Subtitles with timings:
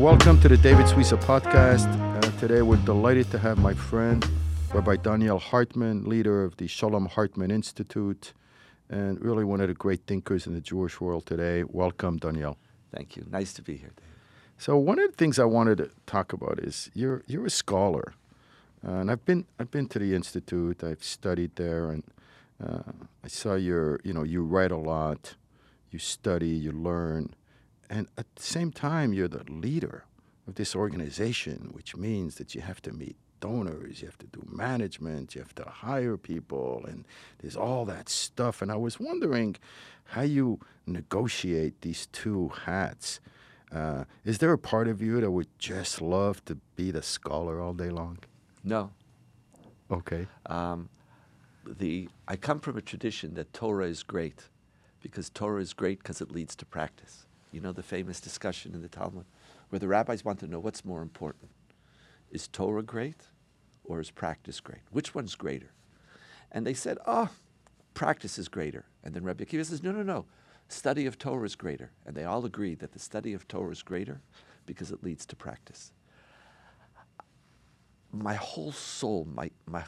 [0.00, 1.86] welcome to the David Suissa podcast.
[2.16, 4.26] Uh, today, we're delighted to have my friend,
[4.72, 8.32] Rabbi Donniel Hartman, leader of the Shalom Hartman Institute,
[8.88, 11.64] and really one of the great thinkers in the Jewish world today.
[11.64, 12.56] Welcome, Donniel.
[12.90, 13.26] Thank you.
[13.30, 14.14] Nice to be here, David.
[14.56, 18.14] So, one of the things I wanted to talk about is you're you're a scholar,
[18.82, 20.82] uh, and I've been I've been to the institute.
[20.82, 22.04] I've studied there, and
[22.58, 25.36] uh, I saw your you know you write a lot,
[25.90, 27.34] you study, you learn,
[27.90, 30.04] and at the same time you're the leader
[30.46, 34.42] of this organization, which means that you have to meet donors, you have to do
[34.46, 37.04] management, you have to hire people, and
[37.40, 38.62] there's all that stuff.
[38.62, 39.56] And I was wondering
[40.04, 43.20] how you negotiate these two hats.
[43.72, 47.60] Uh, is there a part of you that would just love to be the scholar
[47.60, 48.18] all day long?
[48.62, 48.90] No.
[49.90, 50.26] Okay.
[50.46, 50.88] Um,
[51.64, 54.48] the I come from a tradition that Torah is great
[55.00, 57.26] because Torah is great because it leads to practice.
[57.52, 59.24] You know the famous discussion in the Talmud
[59.70, 61.50] where the rabbis want to know what's more important.
[62.30, 63.22] Is Torah great
[63.84, 64.82] or is practice great?
[64.90, 65.72] Which one's greater?
[66.52, 67.28] And they said, oh,
[67.94, 68.84] practice is greater.
[69.04, 70.26] And then Rabbi Akiva says, no, no, no.
[70.68, 71.90] Study of Torah is greater.
[72.06, 74.20] And they all agree that the study of Torah is greater
[74.66, 75.92] because it leads to practice.
[78.12, 79.84] My whole soul, my, my,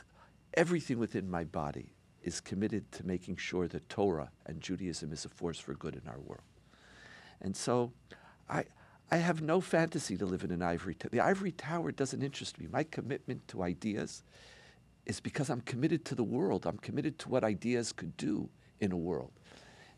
[0.54, 5.28] everything within my body is committed to making sure that Torah and Judaism is a
[5.28, 6.42] force for good in our world.
[7.42, 7.92] And so
[8.48, 8.64] I,
[9.10, 11.10] I have no fantasy to live in an ivory tower.
[11.10, 12.66] The ivory tower doesn't interest me.
[12.70, 14.22] My commitment to ideas
[15.04, 16.66] is because I'm committed to the world.
[16.66, 18.48] I'm committed to what ideas could do
[18.80, 19.32] in a world.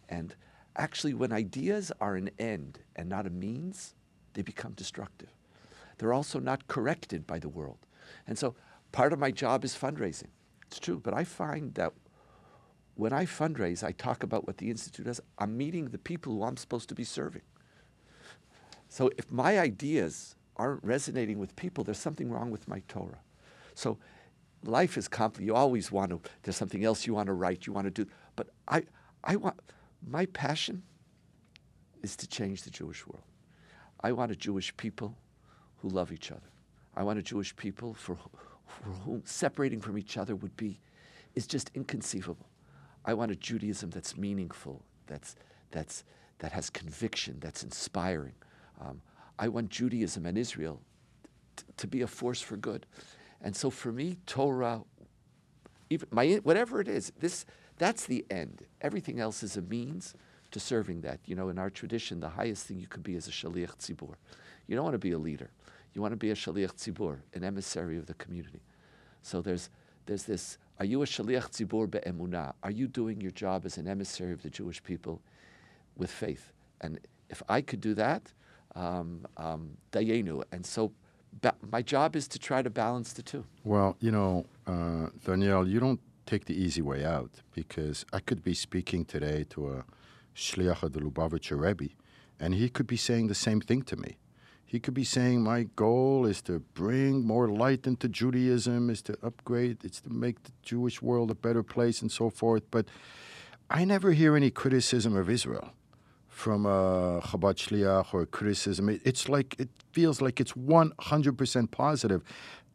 [0.08, 0.34] And
[0.76, 3.94] actually, when ideas are an end and not a means,
[4.32, 5.28] they become destructive.
[5.98, 7.78] They're also not corrected by the world.
[8.26, 8.54] And so
[8.92, 10.30] part of my job is fundraising.
[10.66, 11.92] It's true, but I find that
[12.96, 15.20] when I fundraise, I talk about what the Institute does.
[15.38, 17.42] I'm meeting the people who I'm supposed to be serving.
[18.88, 23.18] So if my ideas aren't resonating with people, there's something wrong with my Torah.
[23.74, 23.98] So
[24.62, 25.46] life is complicated.
[25.46, 28.08] You always want to, there's something else you want to write, you want to do.
[28.36, 28.84] But I,
[29.24, 29.58] I want,
[30.06, 30.82] my passion
[32.02, 33.24] is to change the Jewish world.
[34.02, 35.16] I want a Jewish people
[35.78, 36.40] who love each other.
[36.94, 38.16] I want a Jewish people for,
[38.66, 40.78] for whom separating from each other would be,
[41.34, 42.46] is just inconceivable.
[43.04, 45.36] I want a Judaism that's meaningful, that's,
[45.70, 46.04] that's,
[46.38, 48.34] that has conviction, that's inspiring.
[48.80, 49.00] Um,
[49.38, 50.80] I want Judaism and Israel
[51.56, 52.86] t- to be a force for good.
[53.42, 54.82] And so for me, Torah,
[55.90, 57.44] even my, whatever it is, this,
[57.78, 58.62] that's the end.
[58.80, 60.14] Everything else is a means
[60.50, 61.20] to serving that.
[61.26, 64.14] You know, in our tradition, the highest thing you could be is a shaliach tzibur.
[64.66, 65.50] You don't want to be a leader.
[65.92, 68.62] You want to be a shaliach tzibur, an emissary of the community.
[69.22, 69.68] So there's,
[70.06, 72.54] there's this, are you a shaliach tzibur be'emunah?
[72.62, 75.20] Are you doing your job as an emissary of the Jewish people
[75.96, 76.52] with faith?
[76.80, 76.98] And
[77.30, 78.32] if I could do that,
[78.74, 80.42] um, um, dayenu.
[80.52, 80.92] And so
[81.40, 83.44] ba- my job is to try to balance the two.
[83.62, 88.42] Well, you know, uh, Donniel, you don't take the easy way out because I could
[88.42, 89.84] be speaking today to a
[90.34, 91.90] shliach of the Lubavitcher Rebbe,
[92.40, 94.16] and he could be saying the same thing to me.
[94.74, 99.16] He could be saying, My goal is to bring more light into Judaism, is to
[99.22, 102.64] upgrade, it's to make the Jewish world a better place, and so forth.
[102.72, 102.86] But
[103.70, 105.70] I never hear any criticism of Israel
[106.26, 108.88] from a Chabad Shliach or criticism.
[109.04, 112.24] It's like, it feels like it's 100% positive.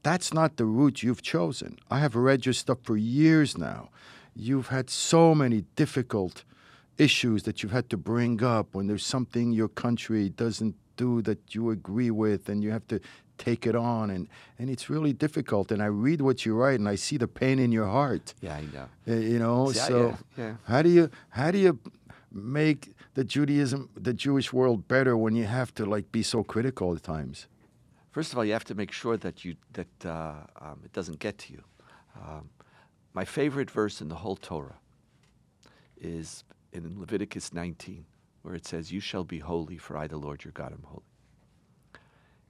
[0.01, 1.79] That's not the route you've chosen.
[1.91, 3.89] I have read your stuff for years now.
[4.33, 6.45] You've had so many difficult
[6.97, 11.39] issues that you've had to bring up when there's something your country doesn't do that
[11.55, 12.97] you agree with and you have to
[13.37, 14.23] take it on and
[14.59, 17.57] and it's really difficult and i read what you write and i see the pain
[17.65, 18.87] in your heart Yeah, I know.
[19.07, 20.53] Uh, you know so yeah, yeah.
[20.71, 21.05] how do you
[21.39, 21.71] how do you
[22.57, 22.81] make
[23.17, 27.03] the judaism the jewish world better when you have to like be so critical at
[27.03, 27.47] times
[28.11, 30.33] First of all, you have to make sure that you that uh,
[30.65, 31.63] um, it doesn't get to you.
[32.23, 32.49] Um,
[33.13, 34.79] my favorite verse in the whole Torah
[36.01, 38.05] is in Leviticus 19,
[38.41, 41.03] where it says, "You shall be holy, for I, the Lord your God, am holy."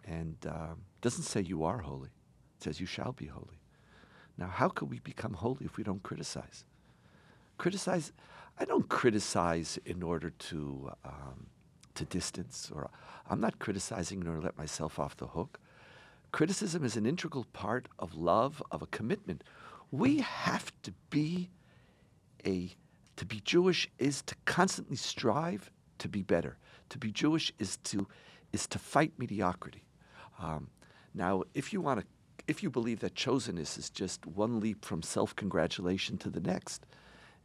[0.06, 2.10] And um, it doesn't say you are holy;
[2.58, 3.60] it says you shall be holy.
[4.38, 6.64] Now, how could we become holy if we don't criticize?
[7.58, 8.14] Criticize.
[8.58, 11.48] I don't criticize in order to um,
[11.96, 12.90] to distance, or
[13.30, 15.60] I'm not criticizing in order to let myself off the hook.
[16.32, 19.44] Criticism is an integral part of love, of a commitment.
[19.92, 21.50] We have to be
[22.46, 22.72] a
[23.18, 26.58] to be Jewish is to constantly strive to be better.
[26.90, 28.08] To be Jewish is to
[28.52, 29.84] is to fight mediocrity.
[30.40, 30.70] Um,
[31.14, 32.06] now, if you want to,
[32.48, 36.86] if you believe that chosenness is just one leap from self-congratulation to the next,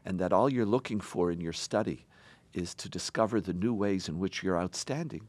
[0.04, 2.06] and that all you're looking for in your study
[2.54, 5.28] is to discover the new ways in which you're outstanding,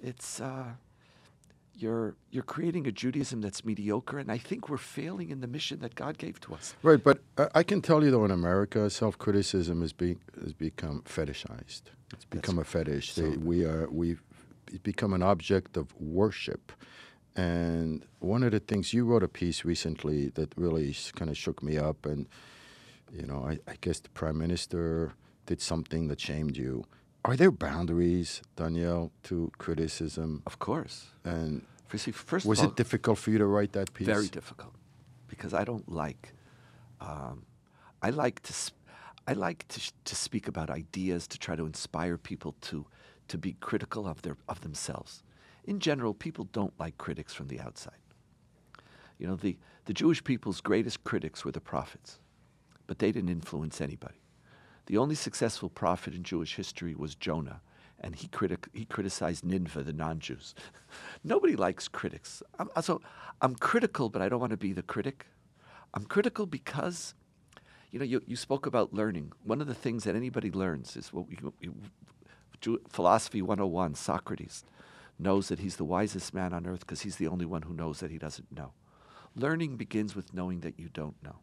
[0.00, 0.72] it's uh,
[1.78, 5.80] you're you're creating a Judaism that's mediocre, and I think we're failing in the mission
[5.80, 6.74] that God gave to us.
[6.82, 11.02] Right, but I, I can tell you though, in America, self-criticism has, be, has become
[11.02, 11.82] fetishized.
[12.12, 13.12] It's become a fetish.
[13.12, 14.22] so- They, we are we've
[14.82, 16.72] become an object of worship.
[17.36, 21.62] And one of the things you wrote a piece recently that really kind of shook
[21.62, 22.26] me up, and
[23.12, 25.12] you know, I, I guess the prime minister
[25.46, 26.84] did something that shamed you.
[27.28, 30.42] Are there boundaries, Donniel, to criticism?
[30.46, 31.08] Of course.
[31.24, 31.60] And
[31.94, 34.06] see, first was of all, it difficult for you to write that piece?
[34.06, 34.72] very difficult
[35.26, 36.32] because I don't like.
[37.02, 37.44] Um,
[38.00, 38.54] I like to.
[38.56, 38.80] Sp-
[39.26, 42.86] I like to, sh- to speak about ideas to try to inspire people to
[43.28, 45.22] to be critical of their of themselves.
[45.64, 48.00] In general, people don't like critics from the outside.
[49.18, 52.20] You know, the, the Jewish people's greatest critics were the prophets,
[52.86, 54.22] but they didn't influence anybody.
[54.88, 57.60] The only successful prophet in Jewish history was Jonah,
[58.00, 60.54] and he, critic, he criticized Nineveh, the non Jews.
[61.24, 62.42] Nobody likes critics.
[62.58, 63.02] I'm, so
[63.42, 65.26] I'm critical, but I don't want to be the critic.
[65.92, 67.12] I'm critical because,
[67.90, 69.32] you know, you, you spoke about learning.
[69.44, 71.68] One of the things that anybody learns is what we, we,
[72.62, 74.64] Jew- Philosophy 101, Socrates
[75.18, 78.00] knows that he's the wisest man on earth because he's the only one who knows
[78.00, 78.72] that he doesn't know.
[79.36, 81.36] Learning begins with knowing that you don't know.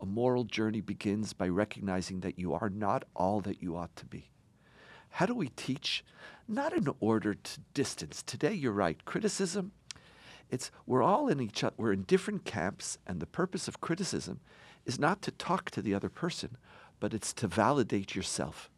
[0.00, 4.06] A moral journey begins by recognizing that you are not all that you ought to
[4.06, 4.30] be.
[5.10, 6.04] How do we teach?
[6.46, 8.22] Not in order to distance.
[8.22, 9.02] Today, you're right.
[9.04, 9.72] Criticism,
[10.50, 11.74] it's we're all in each other.
[11.78, 14.40] We're in different camps, and the purpose of criticism
[14.84, 16.56] is not to talk to the other person,
[17.00, 18.70] but it's to validate yourself.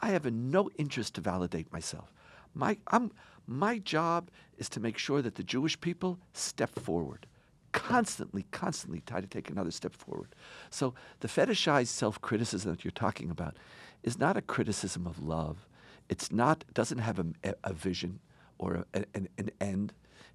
[0.00, 2.12] I have no interest to validate myself.
[2.54, 3.12] My, I'm,
[3.46, 7.26] my job is to make sure that the Jewish people step forward,
[7.72, 10.34] constantly, constantly try to take another step forward.
[10.70, 13.56] So the fetishized self-criticism that you're talking about
[14.02, 15.66] is not a criticism of love.
[16.08, 16.64] It's not.
[16.74, 18.20] Doesn't have a, a vision
[18.58, 19.92] or a, an, an end.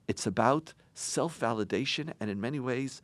[0.07, 3.01] It's about self-validation, and in many ways,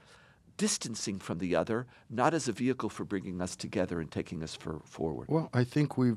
[0.58, 4.56] distancing from the other, not as a vehicle for bringing us together and taking us
[4.56, 5.28] for, forward.
[5.28, 6.14] Well, I think we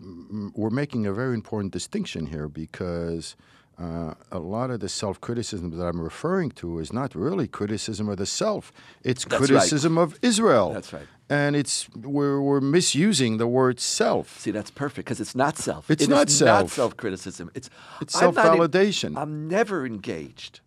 [0.55, 3.37] we're making a very important distinction here because
[3.79, 8.19] uh, a lot of the self-criticism that I'm referring to is not really criticism of
[8.19, 8.73] the self;
[9.03, 9.49] it's That's right.
[9.49, 10.73] criticism of Israel.
[10.73, 11.07] That's right.
[11.29, 14.39] And it's we're we're misusing the word self.
[14.39, 15.91] See, that's perfect because it's not self.
[15.91, 16.63] It's It not self.
[16.65, 17.51] Not self-criticism.
[17.55, 19.17] It's It's I'm not self-validation.
[19.17, 20.61] I'm never engaged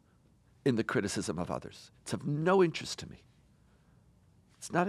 [0.65, 1.91] in the criticism of others.
[2.01, 3.23] It's of no interest to me.
[4.57, 4.87] It's not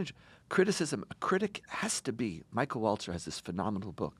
[0.49, 1.05] criticism.
[1.11, 2.43] A critic has to be.
[2.51, 4.17] Michael Walzer has this phenomenal book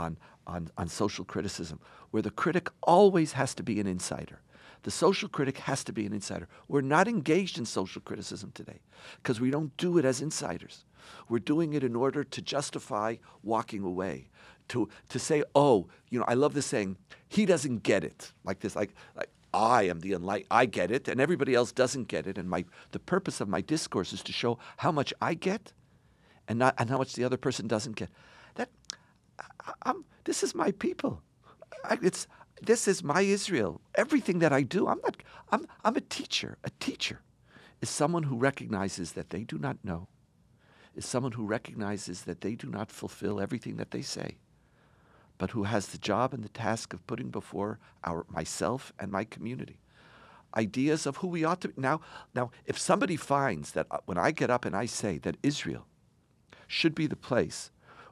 [0.00, 0.16] on,
[0.46, 1.78] on, on social criticism,
[2.10, 4.40] where the critic always has to be an insider.
[4.82, 6.48] The social critic has to be an insider.
[6.66, 8.80] We're not engaged in social criticism today
[9.22, 10.84] because we don't do it as insiders.
[11.28, 14.28] We're doing it in order to justify walking away,
[14.68, 16.96] to, to say, oh, you know, I love this saying,
[17.28, 18.32] he doesn't get it.
[18.44, 22.08] Like this, like, like I am the enlightened, I get it, and everybody else doesn't
[22.08, 22.38] get it.
[22.38, 25.72] And my, the purpose of my discourse is to show how much I get
[26.48, 28.10] and, not, and how much the other person doesn't get.
[28.54, 28.70] That,
[29.82, 31.22] I'm, this is my people.
[31.84, 32.26] I, it's,
[32.62, 33.80] this is my Israel.
[33.94, 35.16] Everything that I do, I'm not,
[35.50, 36.58] I'm, I'm a teacher.
[36.64, 37.20] A teacher
[37.80, 40.08] is someone who recognizes that they do not know,
[40.94, 44.36] is someone who recognizes that they do not fulfill everything that they say
[45.38, 49.24] but who has the job and the task of putting before our myself and my
[49.24, 49.80] community
[50.56, 51.74] ideas of who we ought to be.
[51.80, 52.00] Now,
[52.34, 55.86] now, if somebody finds that uh, when I get up and I say that Israel
[56.66, 57.70] should be the place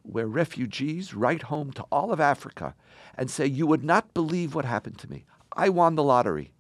[0.09, 2.75] where refugees write home to all of Africa
[3.17, 5.25] and say, You would not believe what happened to me.
[5.53, 6.53] I won the lottery.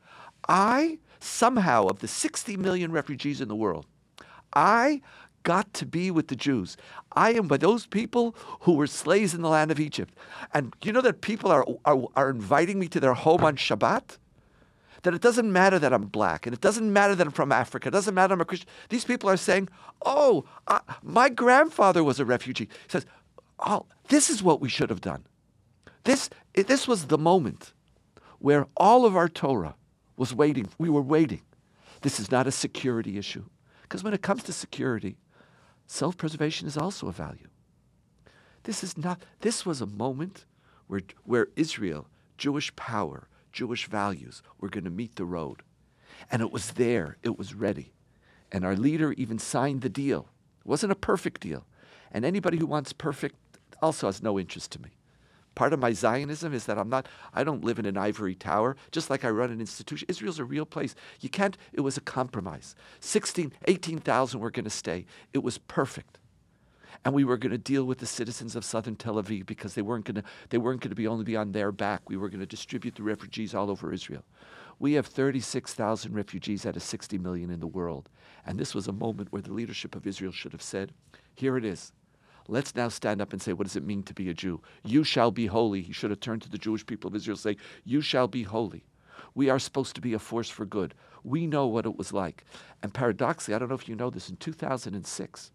[0.48, 3.86] I, somehow, of the 60 million refugees in the world,
[4.52, 5.02] I
[5.42, 6.76] got to be with the Jews.
[7.12, 10.14] I am with those people who were slaves in the land of Egypt.
[10.52, 14.18] And you know that people are, are, are inviting me to their home on Shabbat?
[15.02, 17.88] That it doesn't matter that I'm black, and it doesn't matter that I'm from Africa,
[17.88, 18.68] it doesn't matter I'm a Christian.
[18.88, 19.68] These people are saying,
[20.04, 22.64] Oh, uh, my grandfather was a refugee.
[22.64, 23.06] He says,
[23.58, 25.24] Oh, this is what we should have done.
[26.04, 27.72] This, this was the moment
[28.38, 29.74] where all of our Torah
[30.16, 30.68] was waiting.
[30.78, 31.42] We were waiting.
[32.02, 33.44] This is not a security issue.
[33.82, 35.16] Because when it comes to security,
[35.86, 37.48] self preservation is also a value.
[38.64, 40.44] This is not, this was a moment
[40.86, 45.62] where, where Israel, Jewish power, Jewish values were going to meet the road.
[46.30, 47.92] And it was there, it was ready.
[48.52, 50.28] And our leader even signed the deal.
[50.60, 51.66] It wasn't a perfect deal.
[52.10, 53.36] And anybody who wants perfect
[53.82, 54.90] also has no interest to me.
[55.54, 58.76] Part of my Zionism is that I'm not, I don't live in an ivory tower,
[58.92, 60.06] just like I run an institution.
[60.08, 60.94] Israel's a real place.
[61.20, 62.76] You can't, it was a compromise.
[63.00, 65.04] 16, 18,000 were going to stay.
[65.32, 66.18] It was perfect.
[67.04, 69.82] and we were going to deal with the citizens of southern Tel Aviv because they
[69.82, 72.08] weren't going to they weren't going to be only be on their back.
[72.08, 74.24] We were going to distribute the refugees all over Israel.
[74.78, 78.08] We have 36,000 refugees out of 60 million in the world.
[78.46, 80.92] And this was a moment where the leadership of Israel should have said,
[81.34, 81.92] Here it is.
[82.48, 84.60] Let's now stand up and say, What does it mean to be a Jew?
[84.82, 85.82] You shall be holy.
[85.82, 88.42] He should have turned to the Jewish people of Israel and say, You shall be
[88.42, 88.84] holy.
[89.34, 90.94] We are supposed to be a force for good.
[91.22, 92.44] We know what it was like.
[92.82, 95.50] And paradoxically, I don't know if you know this, in 2006,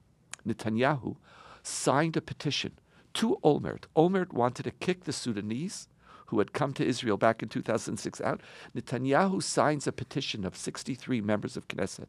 [0.48, 1.16] Netanyahu
[1.64, 2.74] signed a petition
[3.16, 3.86] to Olmert.
[3.96, 5.88] Olmert wanted to kick the Sudanese
[6.28, 8.42] who had come to Israel back in 2006 out,
[8.76, 12.08] Netanyahu signs a petition of 63 members of Knesset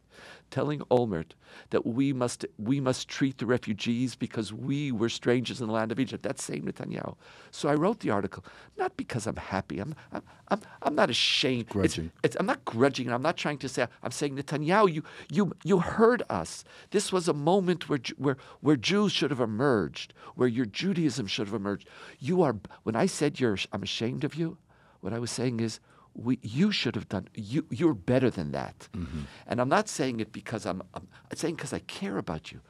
[0.51, 1.33] telling Olmert
[1.71, 5.93] that we must, we must treat the refugees because we were strangers in the land
[5.93, 6.23] of Egypt.
[6.23, 7.17] That same Netanyahu.
[7.51, 8.45] So I wrote the article,
[8.77, 9.79] not because I'm happy.
[9.81, 11.69] I'm, I'm, I'm, I'm not ashamed.
[11.69, 12.07] Grudging.
[12.07, 13.11] It's, it's, I'm not grudging.
[13.11, 16.65] I'm not trying to say, I'm saying, Netanyahu, you, you, you heard us.
[16.91, 21.47] This was a moment where, where, where Jews should have emerged, where your Judaism should
[21.47, 21.89] have emerged.
[22.19, 24.59] You are, when I said you're, I'm ashamed of you,
[25.01, 25.81] what I was saying is,
[26.15, 28.89] we, you should have done, you, you're better than that.
[28.93, 29.23] Mm-hmm.
[29.49, 32.61] And I'm not saying it because I'm, I'm, saying because I care about you.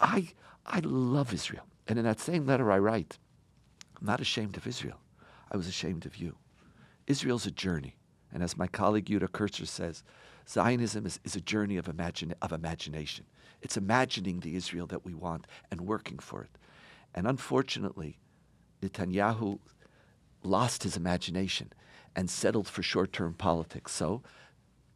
[0.00, 0.30] I,
[0.66, 1.62] I love Israel.
[1.86, 3.18] And in that same letter I write,
[4.00, 4.98] I'm not ashamed of Israel.
[5.52, 6.36] I was ashamed of you.
[7.06, 7.94] Israel's a journey.
[8.32, 10.02] And as my colleague Yehuda Kurtzer says,
[10.48, 13.24] Zionism is, is a journey of, imagine, of imagination.
[13.62, 16.58] It's imagining the Israel that we want and working for it.
[17.14, 18.18] And unfortunately,
[18.82, 19.60] Netanyahu
[20.46, 21.72] lost his imagination
[22.14, 23.92] and settled for short term politics.
[23.92, 24.22] So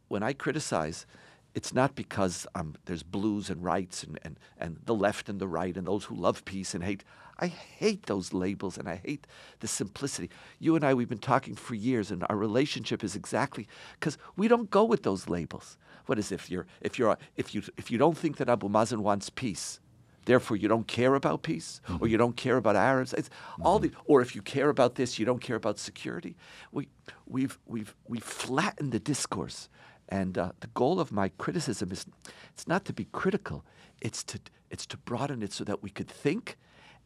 [0.07, 1.05] when I criticize,
[1.53, 5.47] it's not because um, there's blues and rights and, and, and the left and the
[5.47, 7.03] right and those who love peace and hate.
[7.39, 9.27] I hate those labels and I hate
[9.59, 10.29] the simplicity.
[10.59, 13.67] You and I, we've been talking for years, and our relationship is exactly
[13.99, 15.77] because we don't go with those labels.
[16.05, 18.99] What is if you're if you're if you if you don't think that Abu Mazen
[18.99, 19.79] wants peace,
[20.25, 22.03] therefore you don't care about peace mm-hmm.
[22.03, 23.13] or you don't care about Arabs.
[23.13, 23.65] It's mm-hmm.
[23.65, 26.35] all the or if you care about this, you don't care about security.
[26.71, 26.87] We
[27.25, 29.69] we've we've we've flattened the discourse.
[30.09, 32.05] And uh, the goal of my criticism is
[32.53, 33.63] it's not to be critical,
[34.01, 36.57] it's to it's to broaden it so that we could think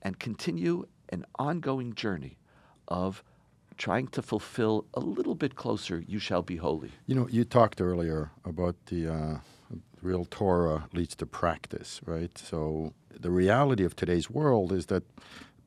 [0.02, 2.38] and continue an ongoing journey
[2.88, 3.24] of
[3.78, 6.92] trying to fulfill a little bit closer you shall be holy.
[7.08, 9.38] You know, you talked earlier about the uh,
[10.02, 12.38] real Torah leads to practice, right?
[12.38, 15.04] So the reality of today's world is that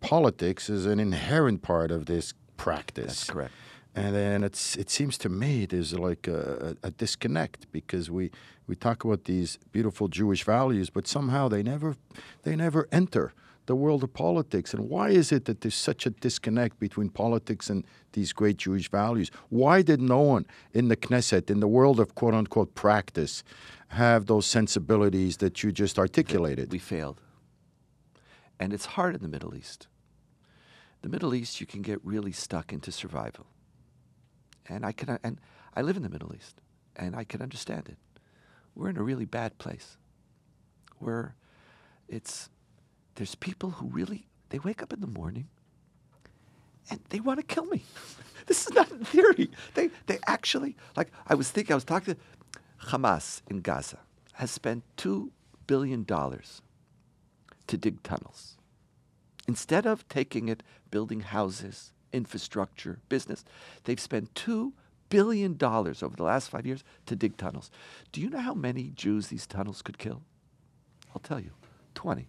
[0.01, 3.07] politics is an inherent part of this practice.
[3.07, 3.53] That's correct.
[3.95, 8.31] And then it's it seems to me there's like a, a, disconnect because we,
[8.69, 11.97] we talk about these beautiful Jewish values, but somehow they never
[12.45, 13.33] they never enter
[13.67, 14.73] the world of politics.
[14.73, 18.89] And why is it that there's such a disconnect between politics and these great Jewish
[18.91, 19.31] values?
[19.49, 23.43] Why did no one in the Knesset, in the world of quote unquote practice,
[23.89, 26.71] have those sensibilities that you just articulated?
[26.71, 27.21] We failed.
[28.61, 29.87] And it's hard in the Middle East.
[31.03, 33.47] The Middle East, you can get really stuck into survival.
[34.69, 35.41] And I can, uh, and
[35.75, 36.61] I live in the Middle East,
[36.97, 37.97] and I can understand it.
[38.75, 39.97] We're in a really bad place.
[40.99, 41.37] Where
[42.09, 42.49] it's
[43.15, 45.49] there's people who really they wake up in the morning
[46.91, 47.85] and they want to kill me.
[48.47, 49.51] this is not theory.
[49.75, 52.21] They they actually like I was thinking I was talking to
[52.89, 53.99] Hamas in Gaza
[54.35, 55.33] has spent two
[55.67, 56.63] billion dollars
[57.69, 58.57] to dig tunnels.
[59.47, 63.45] Instead of taking it building houses, infrastructure, business,
[63.85, 64.75] they've spent two
[65.09, 67.71] billion dollars over the last five years to dig tunnels.
[68.13, 70.23] Do you know how many Jews these tunnels could kill?
[71.15, 71.53] I'll tell you,
[71.95, 72.27] 20.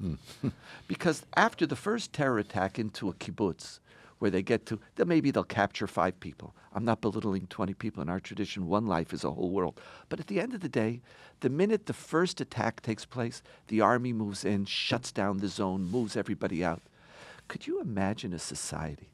[0.00, 0.14] Hmm.
[0.88, 3.78] because after the first terror attack into a kibbutz,
[4.20, 6.54] where they get to, then maybe they'll capture five people.
[6.74, 8.02] I'm not belittling 20 people.
[8.02, 9.80] In our tradition, one life is a whole world.
[10.10, 11.00] But at the end of the day,
[11.40, 15.82] the minute the first attack takes place, the army moves in, shuts down the zone,
[15.84, 16.82] moves everybody out.
[17.48, 19.08] Could you imagine a society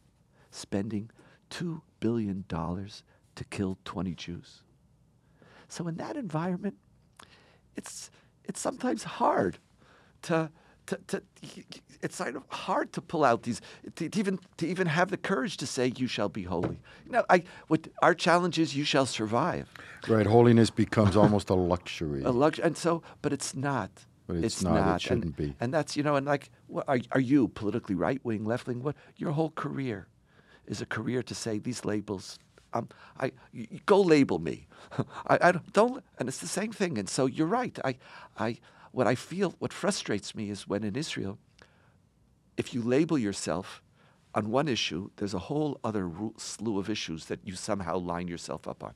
[0.50, 1.08] spending
[1.50, 4.62] $2 billion to kill 20 Jews?
[5.68, 6.76] So, in that environment,
[7.76, 8.10] it's,
[8.44, 9.58] it's sometimes hard
[10.22, 10.50] to
[10.86, 11.22] to, to,
[12.02, 13.60] it's kind of hard to pull out these
[13.96, 16.80] to, to, even to even have the courage to say you shall be holy.
[17.04, 19.68] You know, I what our challenge is you shall survive.
[20.08, 22.22] Right, holiness becomes almost a luxury.
[22.22, 23.90] A luxury, and so, but it's not.
[24.26, 24.96] But it's, it's not, not.
[24.96, 25.54] It shouldn't and, be.
[25.60, 28.82] And that's you know, and like, what, are are you politically right wing, left wing?
[28.82, 30.08] What your whole career
[30.66, 32.38] is a career to say these labels.
[32.72, 32.88] Um,
[33.18, 34.66] I you, go label me.
[35.26, 36.98] I, I don't, don't, and it's the same thing.
[36.98, 37.78] And so you're right.
[37.84, 37.96] I,
[38.38, 38.58] I
[38.92, 41.38] what I feel, what frustrates me is when in Israel,
[42.56, 43.82] if you label yourself
[44.34, 48.68] on one issue, there's a whole other slew of issues that you somehow line yourself
[48.68, 48.94] up on.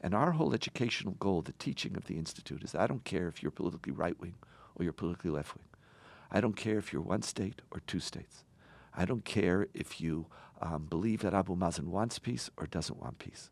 [0.00, 3.42] And our whole educational goal, the teaching of the Institute, is I don't care if
[3.42, 4.34] you're politically right wing
[4.74, 5.66] or you're politically left wing.
[6.30, 8.44] I don't care if you're one state or two states.
[8.94, 10.26] I don't care if you
[10.60, 13.50] um, believe that Abu Mazen wants peace or doesn't want peace.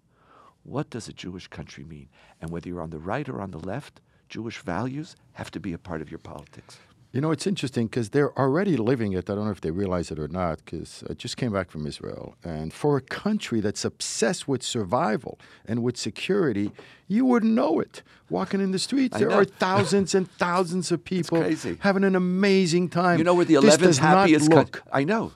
[0.62, 2.08] What does a Jewish country mean?
[2.40, 5.72] And whether you're on the right or on the left, Jewish values have to be
[5.74, 6.78] a part of your politics.
[7.12, 9.28] You know, it's interesting because they're already living it.
[9.28, 11.84] I don't know if they realize it or not because I just came back from
[11.84, 12.36] Israel.
[12.44, 16.70] And for a country that's obsessed with survival and with security,
[17.08, 18.04] you wouldn't know it.
[18.28, 19.38] Walking in the streets, I there know.
[19.40, 21.42] are thousands and thousands of people
[21.80, 23.18] having an amazing time.
[23.18, 25.32] You know, we're the This 11th does not happiest look I know.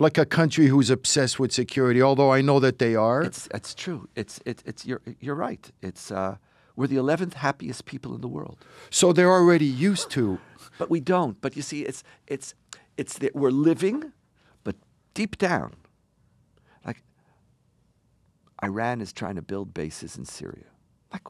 [0.00, 3.22] like a country who's obsessed with security, although I know that they are.
[3.22, 4.08] It's, it's true.
[4.16, 5.70] It's, it, it's, you're, you're right.
[5.82, 6.36] It's, uh,
[6.78, 8.56] we're the 11th happiest people in the world.
[8.88, 10.38] so they're already used to.
[10.78, 11.38] But we don't.
[11.40, 12.54] But you see, it's it's
[12.96, 14.12] it's that we're living,
[14.62, 14.76] but
[15.12, 15.74] deep down,
[16.86, 17.02] like
[18.62, 20.70] Iran is trying to build bases in Syria.
[21.12, 21.22] Like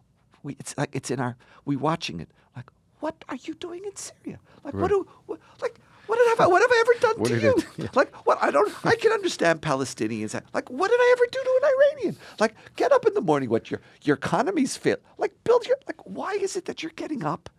[0.42, 2.28] we, it's like it's in our we watching it.
[2.54, 2.68] Like
[3.00, 4.40] what are you doing in Syria?
[4.64, 5.80] Like what do what, like.
[6.08, 6.46] What have I?
[6.46, 7.54] What have I ever done What to you?
[7.56, 7.86] it- yeah.
[7.94, 8.38] Like what?
[8.42, 8.72] I don't.
[8.84, 10.32] I can understand Palestinians.
[10.54, 12.16] Like what did I ever do to an Iranian?
[12.40, 13.50] Like get up in the morning.
[13.50, 15.02] What your your economy's fit?
[15.18, 15.76] Like build your.
[15.86, 17.50] Like why is it that you're getting up,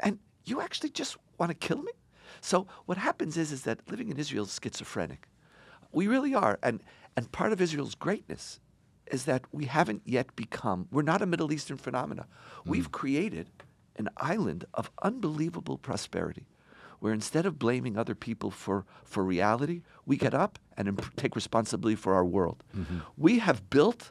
[0.00, 1.92] and you actually just want to kill me?
[2.42, 5.26] So what happens is is that living in Israel is schizophrenic.
[5.90, 6.82] We really are, and
[7.16, 8.60] and part of Israel's greatness
[9.06, 10.86] is that we haven't yet become.
[10.90, 12.26] We're not a Middle Eastern phenomena.
[12.66, 12.92] We've mm.
[13.00, 13.50] created
[13.96, 16.46] an island of unbelievable prosperity
[17.06, 21.36] where instead of blaming other people for, for reality, we get up and imp- take
[21.36, 22.64] responsibility for our world.
[22.76, 22.98] Mm-hmm.
[23.16, 24.10] We have built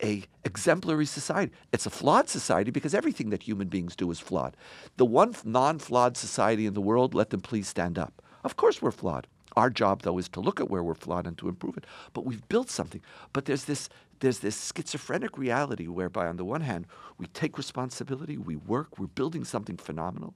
[0.00, 1.50] a exemplary society.
[1.72, 4.56] It's a flawed society because everything that human beings do is flawed.
[4.98, 8.22] The one non-flawed society in the world, let them please stand up.
[8.44, 9.26] Of course we're flawed.
[9.56, 11.86] Our job though is to look at where we're flawed and to improve it.
[12.12, 13.00] But we've built something.
[13.32, 13.88] But there's this
[14.20, 16.86] there's this schizophrenic reality whereby on the one hand
[17.18, 20.34] we take responsibility, we work, we're building something phenomenal,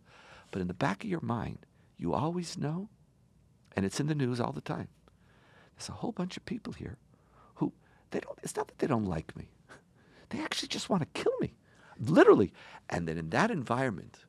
[0.50, 1.58] but in the back of your mind,
[2.02, 2.88] you always know,
[3.76, 4.88] and it's in the news all the time.
[5.76, 6.98] There's a whole bunch of people here
[7.54, 7.72] who
[8.10, 9.48] they don't it's not that they don't like me.
[10.30, 11.52] They actually just want to kill me.
[12.00, 12.54] Literally.
[12.88, 14.20] And then in that environment,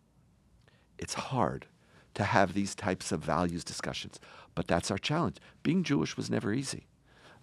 [0.97, 1.67] it's hard
[2.15, 4.19] to have these types of values discussions.
[4.53, 5.37] But that's our challenge.
[5.63, 6.87] Being Jewish was never easy.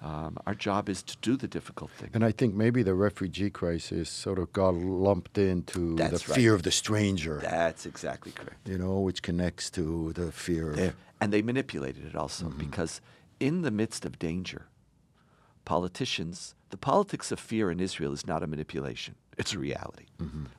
[0.03, 2.09] Um, our job is to do the difficult thing.
[2.15, 6.37] And I think maybe the refugee crisis sort of got lumped into That's the right.
[6.41, 8.67] fear of the stranger, That's exactly correct.
[8.67, 10.95] you know, which connects to the fear of.
[11.21, 13.03] And they manipulated it also because
[13.41, 14.69] in the midst of danger,
[15.67, 19.15] politicians, the politics of fear in Israel is not a manipulation.
[19.37, 20.07] It's a reality.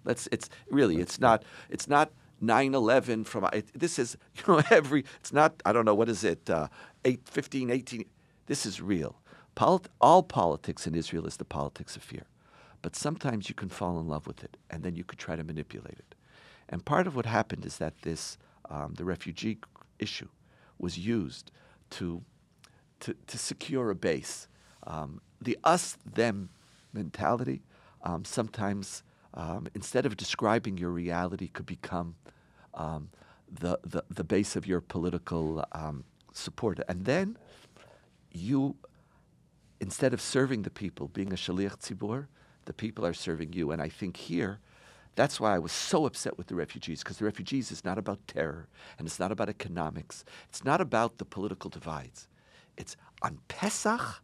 [0.06, 2.12] Let's it's really it's not it's not
[2.43, 6.23] 9/11 from it, this is you know every it's not I don't know what is
[6.23, 6.67] it uh
[7.06, 8.06] 8 15 18
[8.47, 9.15] this is real.
[9.56, 12.26] Polit- all politics in Israel is the politics of fear.
[12.82, 15.44] But sometimes you can fall in love with it and then you could try to
[15.44, 16.16] manipulate it.
[16.68, 18.38] And part of what happened is that this,
[18.70, 19.60] um, the refugee
[20.00, 20.30] issue,
[20.80, 21.52] was used
[21.92, 22.24] to,
[23.02, 24.48] to, to secure a base.
[24.88, 26.50] Um, the us them
[26.94, 27.62] mentality
[28.04, 32.16] um, sometimes, um, instead of describing your reality, could become
[32.74, 33.10] um,
[33.52, 36.80] the, the, the base of your political um, support.
[36.88, 37.38] And then
[38.32, 38.76] you
[39.82, 42.28] instead of serving the people, being a shaliach tzibur,
[42.65, 43.72] the people are serving you.
[43.72, 44.60] And I think here,
[45.15, 48.26] that's why I was so upset with the refugees, because the refugees is not about
[48.28, 48.67] terror,
[48.98, 50.24] and it's not about economics.
[50.48, 52.30] It's not about the political divides.
[52.78, 54.22] It's on Pesach,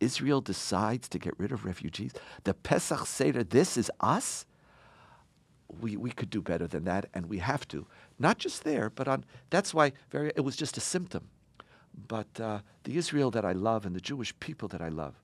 [0.00, 2.12] Israel decides to get rid of refugees.
[2.42, 4.44] The Pesach Seder, this is us.
[5.80, 7.86] We, we could do better than that, and we have to.
[8.18, 9.24] Not just there, but on.
[9.50, 11.30] That's why very, it was just a symptom.
[12.08, 15.14] But uh, the Israel that I love and the Jewish people that I love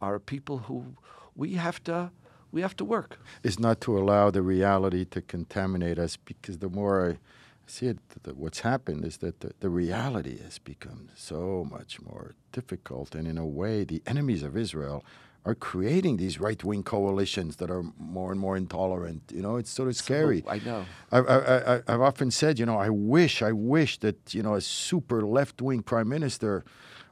[0.00, 0.96] are people who
[1.34, 2.10] we have to
[2.52, 3.18] we have to work.
[3.42, 7.18] is not to allow the reality to contaminate us because the more I
[7.66, 12.34] see it, th- what's happened is that the, the reality has become so much more
[12.52, 13.14] difficult.
[13.14, 15.02] And in a way, the enemies of Israel
[15.44, 19.22] are creating these right wing coalitions that are more and more intolerant.
[19.34, 20.44] You know, it's sort of scary.
[20.48, 20.84] I know.
[21.10, 24.54] I, I, I, I've often said, you know, I wish, I wish that, you know,
[24.54, 26.64] a super left wing prime minister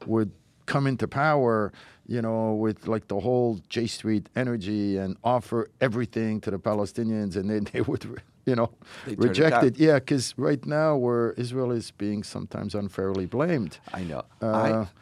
[0.06, 0.30] would
[0.66, 1.72] come into power,
[2.06, 7.34] you know, with like the whole J Street energy and offer everything to the Palestinians
[7.34, 8.70] and then they would, you know,
[9.06, 9.64] They turn it reject down.
[9.68, 9.74] it.
[9.86, 13.72] Yeah, because right now where Israel is being sometimes unfairly blamed.
[13.94, 14.22] I know.
[14.42, 14.46] Uh,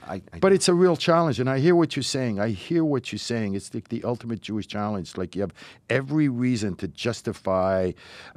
[0.07, 2.35] I, I, I but it's a real challenge, and I hear what you're saying.
[2.47, 3.51] I hear what you're saying.
[3.59, 5.09] It's like the ultimate Jewish challenge.
[5.17, 5.55] Like you have
[6.01, 7.93] every reason to justify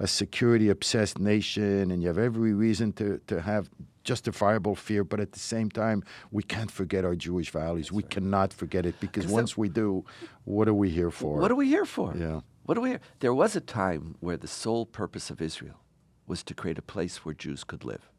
[0.06, 3.70] a security-obsessed nation, and you have every reason to, to have
[4.04, 5.04] justifiable fear.
[5.04, 7.92] But at the same time, we can't forget our Jewish values.
[7.92, 10.04] we cannot forget it because Is that- once we do,
[10.46, 11.34] what are we here for?
[11.44, 12.14] What are we here for?
[12.18, 12.40] Yeah.
[12.64, 13.02] What are we here?
[13.20, 15.82] There was a time where the sole purpose of Israel
[16.28, 18.10] was to create a place where Jews could live.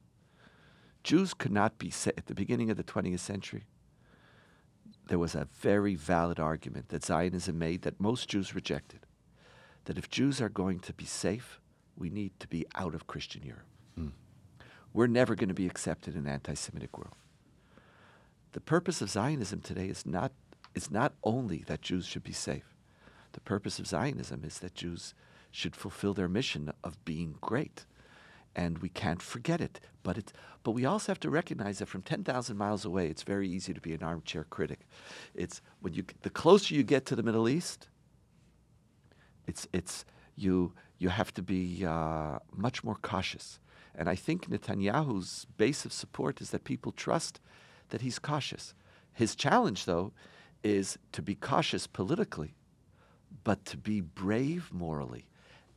[1.05, 3.64] Jews could not be sa- at the beginning of the 20th century.
[5.09, 9.07] There was a very valid argument that Zionism made that most Jews rejected.
[9.85, 11.61] That if Jews are going to be safe,
[11.96, 13.66] we need to be out of Christian Europe.
[13.96, 14.09] Hmm.
[14.92, 17.16] We're never going to be accepted in an anti Semitic world.
[18.52, 20.33] The purpose of Zionism today is not,
[20.74, 22.71] is not only that Jews should be safe.
[23.32, 25.14] The purpose of Zionism is that Jews
[25.50, 27.84] should fulfill their mission of being great.
[28.54, 29.80] And we can't forget it.
[30.02, 33.48] But, it, but we also have to recognize that from 10,000 miles away, it's very
[33.48, 34.80] easy to be an armchair critic.
[35.34, 37.88] It's when you, the closer you get to the Middle East,
[39.46, 40.04] it's, it's,
[40.36, 43.58] you, you have to be uh, much more cautious.
[43.94, 47.40] And I think Netanyahu's base of support is that people trust
[47.90, 48.74] that he's cautious.
[49.12, 50.12] His challenge, though,
[50.62, 52.54] is to be cautious politically,
[53.44, 55.26] but to be brave morally.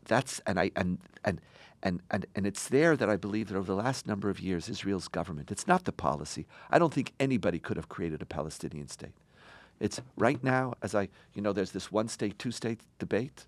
[0.06, 1.42] That's and I and and
[1.84, 4.70] and and, and it's there that I believe that over the last number of years,
[4.70, 6.46] Israel's government, it's not the policy.
[6.70, 9.14] I don't think anybody could have created a Palestinian state.
[9.80, 13.46] It's right now, as I, you know, there's this one state, two state debate.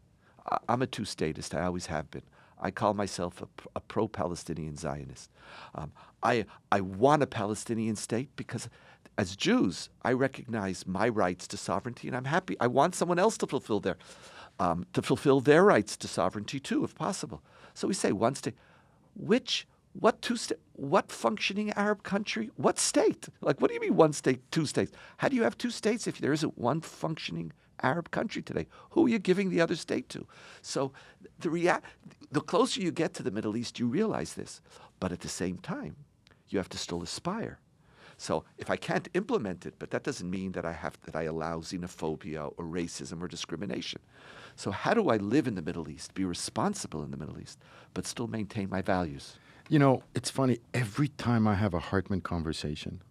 [0.49, 2.23] I- I'm a two statist, I always have been.
[2.59, 3.43] I call myself
[3.75, 5.29] a pro Palestinian Zionist.
[5.75, 5.91] Um,
[6.23, 8.67] I, I want a Palestinian state because
[9.17, 12.55] as Jews, I recognize my rights to sovereignty and I'm happy.
[12.59, 13.97] I want someone else to fulfill their,
[14.59, 17.41] um, to fulfill their rights to sovereignty too, if possible.
[17.73, 18.55] So we say one state.
[19.15, 23.29] Which, what two sta- what functioning Arab country, what state?
[23.41, 24.91] Like, what do you mean one state, two states?
[25.17, 27.51] How do you have two states if there isn't one functioning
[27.81, 28.67] Arab country today?
[28.91, 30.27] Who are you giving the other state to?
[30.61, 30.91] So,
[31.39, 31.81] the rea-
[32.31, 34.61] the closer you get to the Middle East, you realize this.
[34.99, 35.95] But at the same time,
[36.49, 37.59] you have to still aspire.
[38.17, 41.23] So if I can't implement it, but that doesn't mean that I have that I
[41.23, 44.01] allow xenophobia or racism or discrimination.
[44.55, 47.59] So how do I live in the Middle East, be responsible in the Middle East,
[47.93, 49.37] but still maintain my values?
[49.69, 50.59] You know, it's funny.
[50.73, 53.01] Every time I have a Hartman conversation,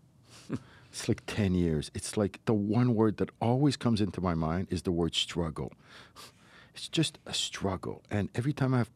[0.91, 1.91] it's like 10 years.
[1.95, 5.73] It's like the one word that always comes into my mind is the word struggle.
[6.75, 8.03] It's just a struggle.
[8.11, 8.91] And every time I have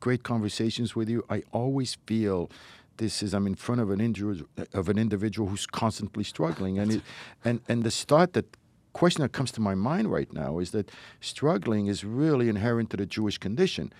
[0.00, 2.50] great conversations with you, I always feel
[3.00, 6.78] this is I'm in front of an individual of an individual who's constantly struggling.
[6.78, 7.02] And it,
[7.44, 8.56] and and the thought that
[8.92, 12.96] question that comes to my mind right now is that struggling is really inherent to
[12.96, 13.92] the Jewish condition.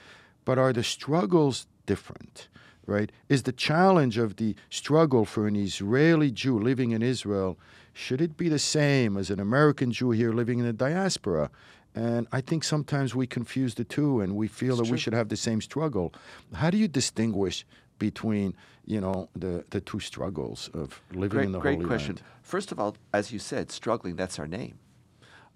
[0.45, 2.49] But are the struggles different?
[2.87, 3.11] Right?
[3.29, 7.59] Is the challenge of the struggle for an Israeli Jew living in Israel,
[7.93, 11.51] should it be the same as an American Jew here living in the diaspora?
[11.95, 15.29] And I think sometimes we confuse the two and we feel that we should have
[15.29, 16.13] the same struggle.
[16.55, 17.65] How do you distinguish
[18.01, 22.17] between, you know, the, the two struggles of living Great, in the great Holy question.
[22.17, 22.27] Land?
[22.43, 24.81] First of all, as you said, struggling, that's our name.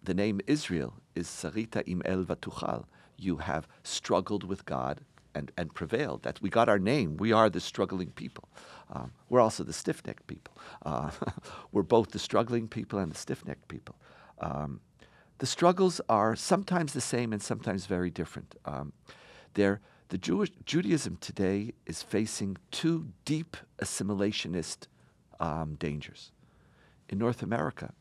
[0.04, 2.84] The name Israel is Sarita im el vatuchal.
[3.16, 5.00] You have struggled with God
[5.34, 6.22] and, and prevailed.
[6.22, 7.16] That's, we got our name.
[7.16, 8.48] We are the struggling people.
[8.92, 10.56] Um, we're also the stiff necked people.
[10.84, 11.10] Uh,
[11.72, 13.96] we're both the struggling people and the stiff necked people.
[14.40, 14.80] Um,
[15.38, 18.54] the struggles are sometimes the same and sometimes very different.
[18.64, 18.92] Um,
[19.54, 19.80] they're,
[20.14, 24.86] the Jewish, Judaism today is facing two deep assimilationist
[25.40, 26.30] um, dangers.
[27.08, 27.92] In North America,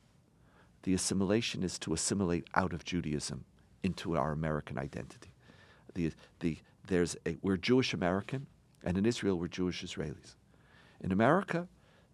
[0.83, 3.45] the assimilation is to assimilate out of Judaism
[3.81, 5.31] into our American identity.
[5.95, 8.45] The, the, there's a, we're Jewish American,
[8.83, 10.35] and in Israel, we're Jewish Israelis.
[11.01, 11.67] In America,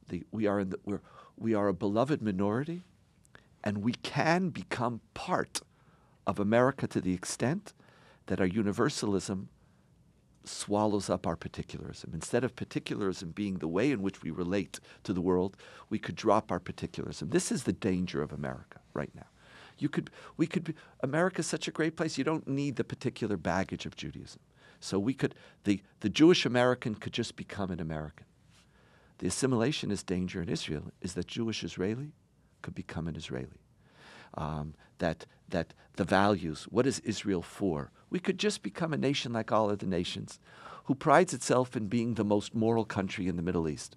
[0.07, 1.01] the, we, are in the, we're,
[1.35, 2.83] we are a beloved minority,
[3.65, 5.59] and we can become part
[6.25, 7.73] of America to the extent
[8.27, 9.49] that our universalism
[10.49, 12.11] swallows up our particularism.
[12.13, 15.55] Instead of particularism being the way in which we relate to the world,
[15.89, 17.29] we could drop our particularism.
[17.29, 19.27] This is the danger of America right now.
[19.77, 22.17] You could, we could, be, America's such a great place.
[22.17, 24.41] You don't need the particular baggage of Judaism.
[24.79, 28.25] So we could, the, the Jewish American could just become an American.
[29.19, 32.11] The assimilationist danger in Israel is that Jewish Israeli
[32.61, 33.61] could become an Israeli.
[34.35, 37.91] Um, that, that the values, what is Israel for?
[38.09, 40.39] We could just become a nation like all other nations
[40.85, 43.95] who prides itself in being the most moral country in the Middle East.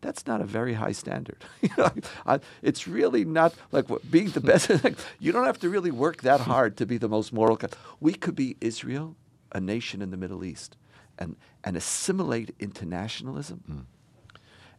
[0.00, 1.44] That's not a very high standard.
[1.62, 1.90] You know,
[2.26, 4.70] I- it's really not like what, being the best.
[5.20, 7.58] you don't have to really work that hard to be the most moral.
[8.00, 9.16] We could be Israel,
[9.52, 10.76] a nation in the Middle East,
[11.18, 13.86] and, and assimilate into nationalism.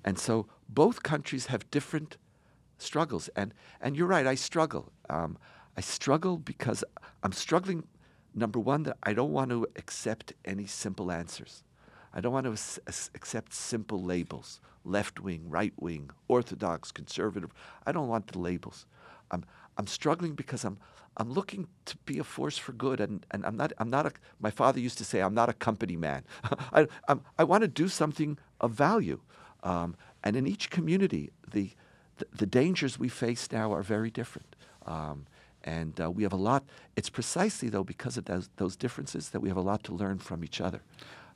[0.04, 2.18] And so both countries have different
[2.78, 3.30] struggles.
[3.36, 4.92] And, and you're right, I struggle.
[5.10, 5.38] Um,
[5.78, 6.84] I struggle because
[7.24, 7.84] I'm struggling,
[8.34, 11.64] number one, that I don't want to accept any simple answers.
[12.14, 17.52] I don't want to ac- ac- accept simple labels left wing, right wing, orthodox, conservative.
[17.86, 18.86] I don't want the labels.
[19.32, 19.46] I'm,
[19.78, 20.78] I'm struggling because I'm,
[21.18, 23.00] I'm looking to be a force for good.
[23.00, 25.54] And, and I'm not, I'm not a, my father used to say, I'm not a
[25.54, 26.24] company man.
[26.74, 29.22] I, I'm, I want to do something of value.
[29.64, 31.72] Um, and in each community, the,
[32.18, 34.56] the, the dangers we face now are very different.
[34.86, 35.26] Um,
[35.64, 36.64] and uh, we have a lot,
[36.96, 40.20] it's precisely though because of those, those differences that we have a lot to learn
[40.20, 40.82] from each other.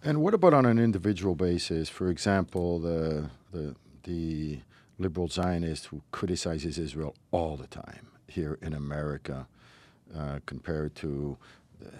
[0.03, 1.89] And what about on an individual basis?
[1.89, 4.59] For example, the, the, the
[4.99, 9.47] liberal Zionist who criticizes Israel all the time here in America,
[10.15, 11.37] uh, compared to
[11.79, 11.91] the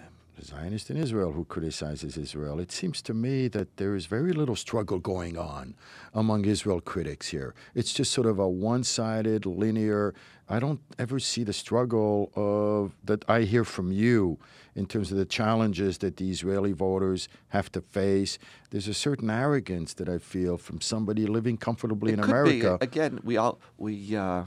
[0.42, 2.60] Zionist in Israel who criticizes Israel.
[2.60, 5.74] It seems to me that there is very little struggle going on
[6.14, 7.54] among Israel critics here.
[7.74, 10.14] It's just sort of a one-sided, linear.
[10.48, 14.38] I don't ever see the struggle of that I hear from you
[14.74, 18.38] in terms of the challenges that the Israeli voters have to face.
[18.70, 22.78] There's a certain arrogance that I feel from somebody living comfortably it in America.
[22.78, 22.84] Be.
[22.84, 24.44] Again, we all we uh,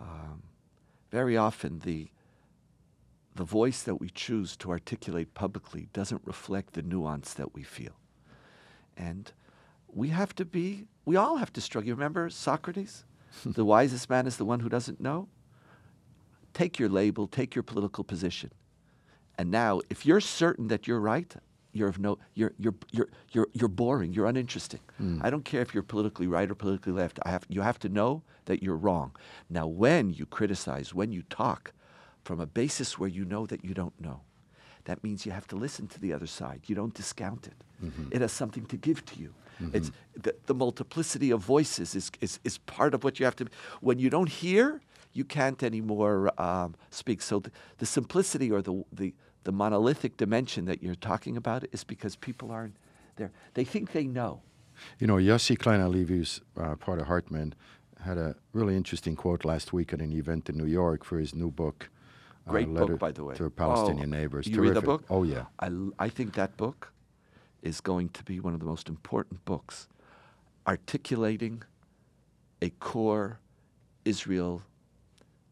[0.00, 0.42] um,
[1.10, 2.08] very often the
[3.40, 7.96] the voice that we choose to articulate publicly doesn't reflect the nuance that we feel.
[8.98, 9.32] And
[9.88, 11.88] we have to be, we all have to struggle.
[11.88, 13.06] You remember Socrates?
[13.46, 15.28] the wisest man is the one who doesn't know.
[16.52, 18.50] Take your label, take your political position.
[19.38, 21.34] And now, if you're certain that you're right,
[21.72, 24.80] you're of no, you're, you're, you're, you're, you're boring, you're uninteresting.
[25.00, 25.24] Mm.
[25.24, 27.18] I don't care if you're politically right or politically left.
[27.22, 29.16] I have, you have to know that you're wrong.
[29.48, 31.72] Now, when you criticize, when you talk,
[32.30, 34.20] from a basis where you know that you don't know.
[34.84, 36.60] That means you have to listen to the other side.
[36.68, 37.64] You don't discount it.
[37.84, 38.12] Mm-hmm.
[38.12, 39.34] It has something to give to you.
[39.60, 39.76] Mm-hmm.
[39.76, 43.48] It's the, the, multiplicity of voices is, is, is part of what you have to.
[43.80, 44.80] When you don't hear,
[45.12, 47.20] you can't anymore um, speak.
[47.20, 49.12] So the, the simplicity or the, the
[49.42, 52.76] the monolithic dimension that you're talking about is because people aren't
[53.16, 53.32] there.
[53.54, 54.42] They think they know.
[55.00, 56.24] You know, Yossi Klein Halevi,
[56.56, 57.54] uh, part of Hartman,
[58.04, 61.34] had a really interesting quote last week at an event in New York for his
[61.34, 61.90] new book,
[62.50, 63.34] Great uh, book, by the way.
[63.34, 64.46] To Palestinian oh, neighbors.
[64.46, 64.74] You Terrific.
[64.74, 65.04] read the book?
[65.10, 65.44] Oh, yeah.
[65.60, 66.92] I, I think that book
[67.62, 69.88] is going to be one of the most important books
[70.66, 71.62] articulating
[72.62, 73.38] a core
[74.04, 74.62] Israel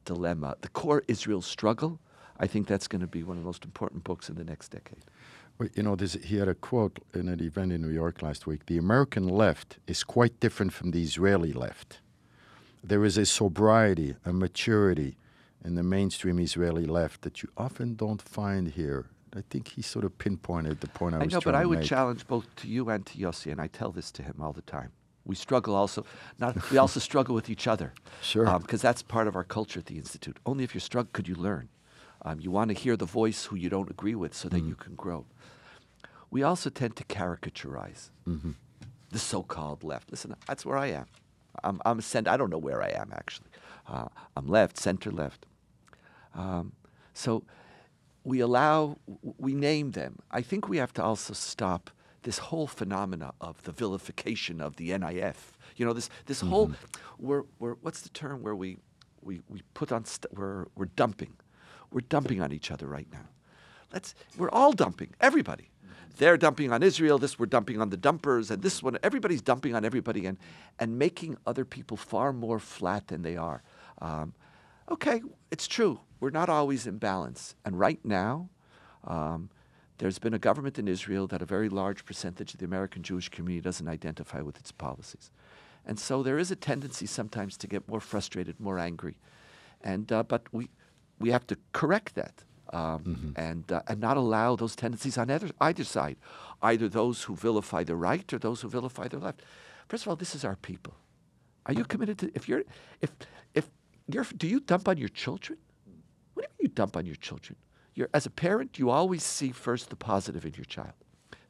[0.05, 1.99] dilemma, the core Israel struggle.
[2.41, 4.69] I think that's going to be one of the most important books in the next
[4.69, 5.05] decade.
[5.59, 8.67] Well, you know, he had a quote in an event in New York last week.
[8.67, 12.01] The American left is quite different from the Israeli left.
[12.83, 15.17] There is a sobriety, a maturity,
[15.65, 19.07] in the mainstream Israeli left that you often don't find here.
[19.37, 21.67] I think he sort of pinpointed the point I, I was know, trying but I
[21.67, 21.89] would make.
[21.89, 24.63] challenge both to you and to Yossi, and I tell this to him all the
[24.63, 24.91] time.
[25.27, 26.07] We struggle also.
[26.39, 27.93] Not we also struggle with each other.
[28.23, 28.45] Sure.
[28.61, 30.39] Because um, that's part of our culture at the institute.
[30.47, 31.69] Only if you struggle could you learn.
[32.23, 34.69] Um, you want to hear the voice who you don't agree with, so that Mm.
[34.69, 35.27] you can grow.
[36.31, 38.55] We also tend to caricaturize Mhm.
[39.11, 40.11] the so-called left.
[40.11, 41.07] Listen, that's where I am.
[41.63, 43.49] I'm, I'm cent- I don't know where I am actually.
[43.89, 45.47] Uh, I'm left, center left.
[46.35, 46.73] Um,
[47.15, 47.45] so
[48.23, 48.99] we allow,
[49.39, 50.19] we name them.
[50.31, 51.91] I think we have to also stop
[52.23, 55.53] this whole phenomena of the vilification of the NIF.
[55.77, 56.73] You know, this this whole,
[57.19, 58.77] we're, we're, what's the term where we,
[59.23, 61.35] we, we put on, st- we're, we're dumping.
[61.91, 63.29] We're dumping on each other right now.
[63.93, 65.71] Let's, we're all dumping, everybody.
[66.19, 69.75] They're dumping on Israel, this we're dumping on the dumpers, and this one, everybody's dumping
[69.75, 70.37] on everybody and,
[70.79, 73.63] and making other people far more flat than they are.
[74.01, 74.35] Um,
[74.91, 76.01] okay, it's true.
[76.21, 77.55] We're not always in balance.
[77.65, 78.49] And right now,
[79.05, 79.51] um,
[79.99, 83.29] there's been a government in Israel that a very large percentage of the American Jewish
[83.29, 85.31] community doesn't identify with its policies.
[85.85, 89.17] And so there is a tendency sometimes to get more frustrated, more angry.
[89.83, 90.69] And, uh, but we,
[91.19, 92.45] we have to correct that.
[92.71, 96.19] Um, and, uh, and not allow those tendencies on either, either side,
[96.61, 99.41] either those who vilify the right or those who vilify the left.
[99.89, 100.95] First of all, this is our people.
[101.65, 102.65] Are you committed to if you're
[103.01, 103.11] if
[103.55, 103.71] if
[104.09, 105.59] do you dump on your children?
[106.35, 107.57] What do you mean you dump on your children?
[107.95, 110.93] You're as a parent, you always see first the positive in your child.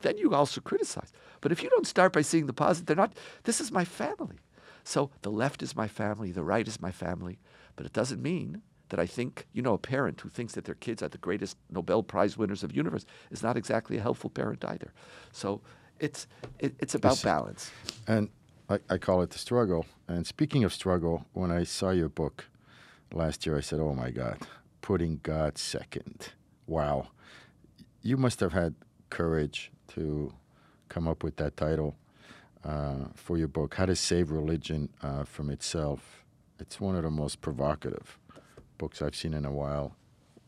[0.00, 1.12] Then you also criticize.
[1.40, 4.38] But if you don't start by seeing the positive, they're not this is my family.
[4.84, 7.38] So the left is my family, the right is my family,
[7.76, 10.74] but it doesn't mean that I think, you know, a parent who thinks that their
[10.74, 14.30] kids are the greatest Nobel Prize winners of the universe is not exactly a helpful
[14.30, 14.92] parent either.
[15.32, 15.60] So
[16.00, 16.26] it's
[16.58, 17.70] it, it's about balance.
[18.06, 18.30] And
[18.68, 19.86] I, I call it the struggle.
[20.06, 22.46] And speaking of struggle, when I saw your book
[23.12, 24.38] last year, I said, oh my God,
[24.82, 26.30] putting God second.
[26.66, 27.08] Wow.
[28.02, 28.74] You must have had
[29.10, 30.32] courage to
[30.88, 31.96] come up with that title
[32.64, 36.24] uh, for your book, How to Save Religion uh, from Itself.
[36.58, 38.18] It's one of the most provocative
[38.76, 39.94] books I've seen in a while.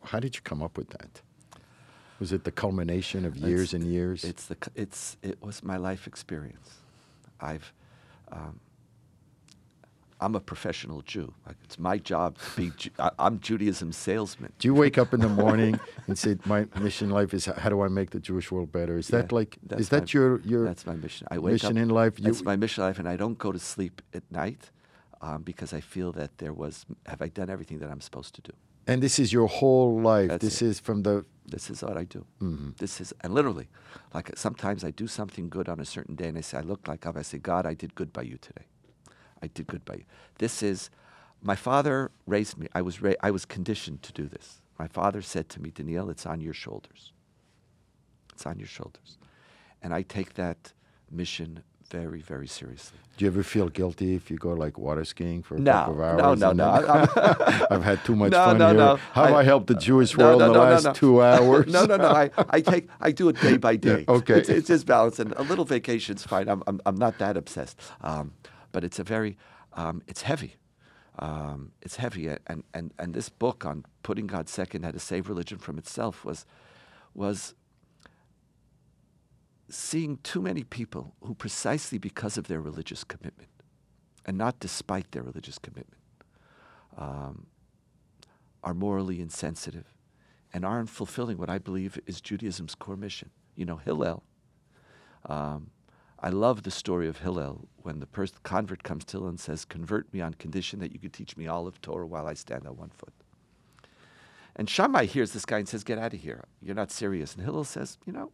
[0.04, 1.22] How did you come up with that?
[2.18, 4.24] Was it the culmination of years and years?
[4.24, 6.80] It's the it's it was my life experience.
[7.40, 7.72] I've
[8.33, 8.61] um,
[10.23, 11.33] I'm a professional Jew.
[11.47, 12.73] Like, it's my job to be.
[12.77, 14.53] Ju- I, I'm Judaism's salesman.
[14.59, 17.71] Do you wake up in the morning and say, "My mission in life is how
[17.71, 18.99] do I make the Jewish world better"?
[18.99, 21.27] Is that like is that my- your your That's my mission.
[21.31, 22.19] I wake mission up, in life?
[22.19, 24.71] You That's my mission in life, and I don't go to sleep at night
[25.23, 26.85] um, because I feel that there was.
[27.07, 28.53] Have I done everything that I'm supposed to do?
[28.90, 30.29] And this is your whole life.
[30.31, 30.66] That's this it.
[30.66, 32.26] is from the This is what I do.
[32.42, 32.70] Mm-hmm.
[32.79, 33.68] This is, and literally,
[34.12, 36.88] like sometimes I do something good on a certain day, and I say, I look
[36.88, 37.07] like.
[37.07, 38.66] I say, God, I did good by you today.
[39.42, 40.05] I did good by you.
[40.38, 40.90] This is,
[41.40, 42.66] my father raised me.
[42.74, 44.61] I was ra- I was conditioned to do this.
[44.76, 47.12] My father said to me, Donniel, it's on your shoulders.
[48.33, 49.18] It's on your shoulders,
[49.83, 50.72] and I take that
[51.11, 52.98] mission very, very seriously.
[53.16, 55.94] Do you ever feel guilty if you go like water skiing for a No, couple
[55.94, 56.40] of hours?
[56.40, 57.07] no, no, no.
[57.70, 58.76] I've had too much No, fun no, here.
[58.76, 58.96] no.
[59.12, 60.92] How have I, I- helped the Jewish No, world no, in the last no.
[60.92, 61.66] two hours?
[61.72, 62.09] no, no, no.
[62.09, 64.05] I, I take I do it day by day.
[64.09, 64.38] okay.
[64.38, 66.48] It's, it's just balance, and a little vacation's fine.
[66.48, 67.79] I'm I'm, I'm not that obsessed.
[68.00, 68.33] Um,
[68.72, 69.37] but it's a very
[69.74, 70.57] um, it's heavy.
[71.18, 75.29] Um, it's heavy, and, and and this book on putting God second, how to save
[75.29, 76.46] religion from itself, was
[77.14, 77.55] was
[79.70, 83.50] seeing too many people who, precisely because of their religious commitment,
[84.26, 86.02] and not despite their religious commitment,
[86.96, 87.46] um,
[88.62, 89.87] are morally insensitive
[90.52, 93.30] and aren't fulfilling what I believe is Judaism's core mission.
[93.54, 94.22] You know, Hillel.
[95.26, 95.70] Um,
[96.18, 99.64] I love the story of Hillel when the pers- convert comes to Hillel and says,
[99.64, 102.66] Convert me on condition that you could teach me all of Torah while I stand
[102.66, 103.14] on one foot.
[104.56, 106.44] And Shammai hears this guy and says, Get out of here.
[106.61, 107.35] You're not serious.
[107.35, 108.33] And Hillel says, You know,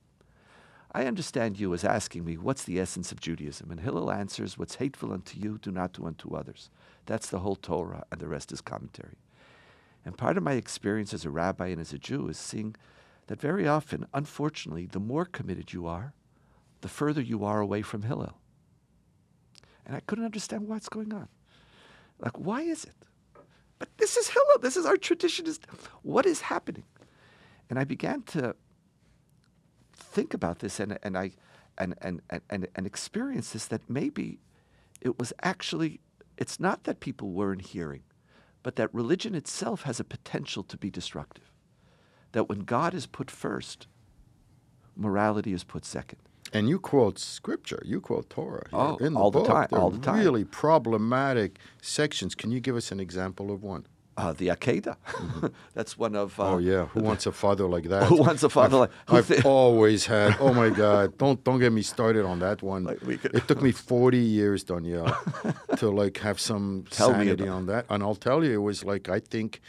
[0.97, 3.71] I understand you as asking me, What's the essence of Judaism?
[3.71, 6.71] And Hillel answers, What's hateful unto you, do not do unto others.
[7.05, 9.19] That's the whole Torah, and the rest is commentary.
[10.07, 12.77] And part of my experience as a rabbi and as a Jew is seeing
[13.27, 16.15] that very often, unfortunately, the more committed you are,
[16.81, 18.39] the further you are away from Hillel.
[19.85, 21.29] And I couldn't understand what's going on.
[22.21, 22.95] Like, why is it?
[23.79, 24.61] But this is Hillel.
[24.63, 25.47] This is our tradition.
[25.47, 25.61] Is
[26.01, 26.85] what is happening?
[27.69, 28.57] And I began to
[30.07, 31.33] think about this, and and I
[31.79, 34.39] and and and and, experience this that maybe
[35.01, 36.01] it was actually
[36.37, 38.03] it's not that people weren't hearing,
[38.63, 41.51] but that religion itself has a potential to be destructive.
[42.33, 43.87] That when God is put first,
[44.95, 46.19] morality is put second.
[46.53, 49.99] And you quote scripture, you quote Torah Oh, in the all the time, all the
[49.99, 50.21] time.
[50.21, 52.35] Really problematic sections.
[52.35, 53.87] Can you give us an example of one?
[54.17, 54.97] Uh, the Akedah.
[55.75, 56.41] That's one of.
[56.41, 58.05] Uh, oh yeah, who wants a father like that?
[58.09, 60.37] Who wants a father I've, like- I've always had.
[60.41, 61.19] Oh my God!
[61.23, 62.85] Don't don't get me started on that one.
[62.85, 65.07] Like, we could- it took me forty years, Donniel,
[65.79, 67.85] to like have some Tell sanity on that.
[67.91, 69.61] And I'll tell you, it was like I think,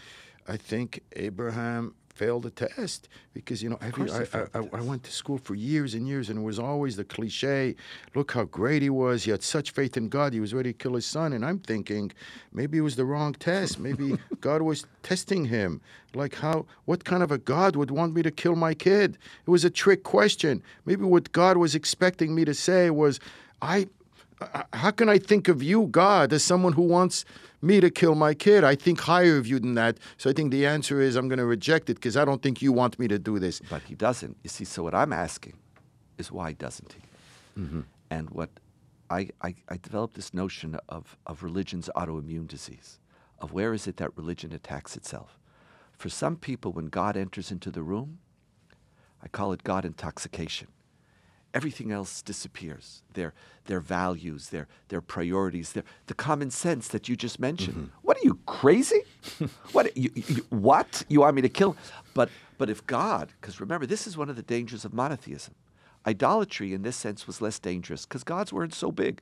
[0.48, 5.04] I think Abraham failed the test because you know every, I, I, I, I went
[5.04, 7.76] to school for years and years, and it was always the cliche.
[8.16, 9.24] Look how great he was.
[9.24, 10.34] He had such faith in God.
[10.34, 11.34] He was ready to kill his son.
[11.34, 12.12] And I'm thinking,
[12.52, 13.80] maybe it was the wrong test.
[13.80, 15.80] Maybe God was testing him.
[16.16, 16.66] Like how?
[16.86, 19.18] What kind of a God would want me to kill my kid?
[19.46, 20.64] It was a trick question.
[20.86, 23.20] Maybe what God was expecting me to say was,
[23.62, 23.88] I.
[24.74, 27.26] How can I think of you, God, as someone who wants
[27.62, 28.64] me to kill my kid?
[28.64, 29.98] I think higher of you than that.
[30.18, 32.62] So I think the answer is I'm going to reject it because I don't think
[32.62, 33.62] you want me to do this.
[33.70, 34.38] But he doesn't.
[34.44, 35.54] You see, so what I'm asking
[36.18, 37.62] is why doesn't he?
[37.62, 37.82] Mm-hmm.
[38.12, 38.50] And what
[39.10, 43.00] I, I, I developed this notion of, of religion's autoimmune disease,
[43.40, 45.40] of where is it that religion attacks itself.
[45.98, 48.20] For some people, when God enters into the room,
[49.24, 50.68] I call it God intoxication.
[51.58, 53.02] Everything else disappears.
[53.16, 53.34] Their,
[53.66, 57.78] their values, their, their priorities, their, the common sense that you just mentioned.
[57.78, 57.98] Mm-hmm.
[58.04, 59.02] What are you, crazy?
[59.72, 61.04] what, you, you, what?
[61.10, 61.76] You want me to kill?
[62.14, 65.56] But, but if God, because remember, this is one of the dangers of monotheism.
[66.06, 69.20] Idolatry, in this sense, was less dangerous because gods weren't so big.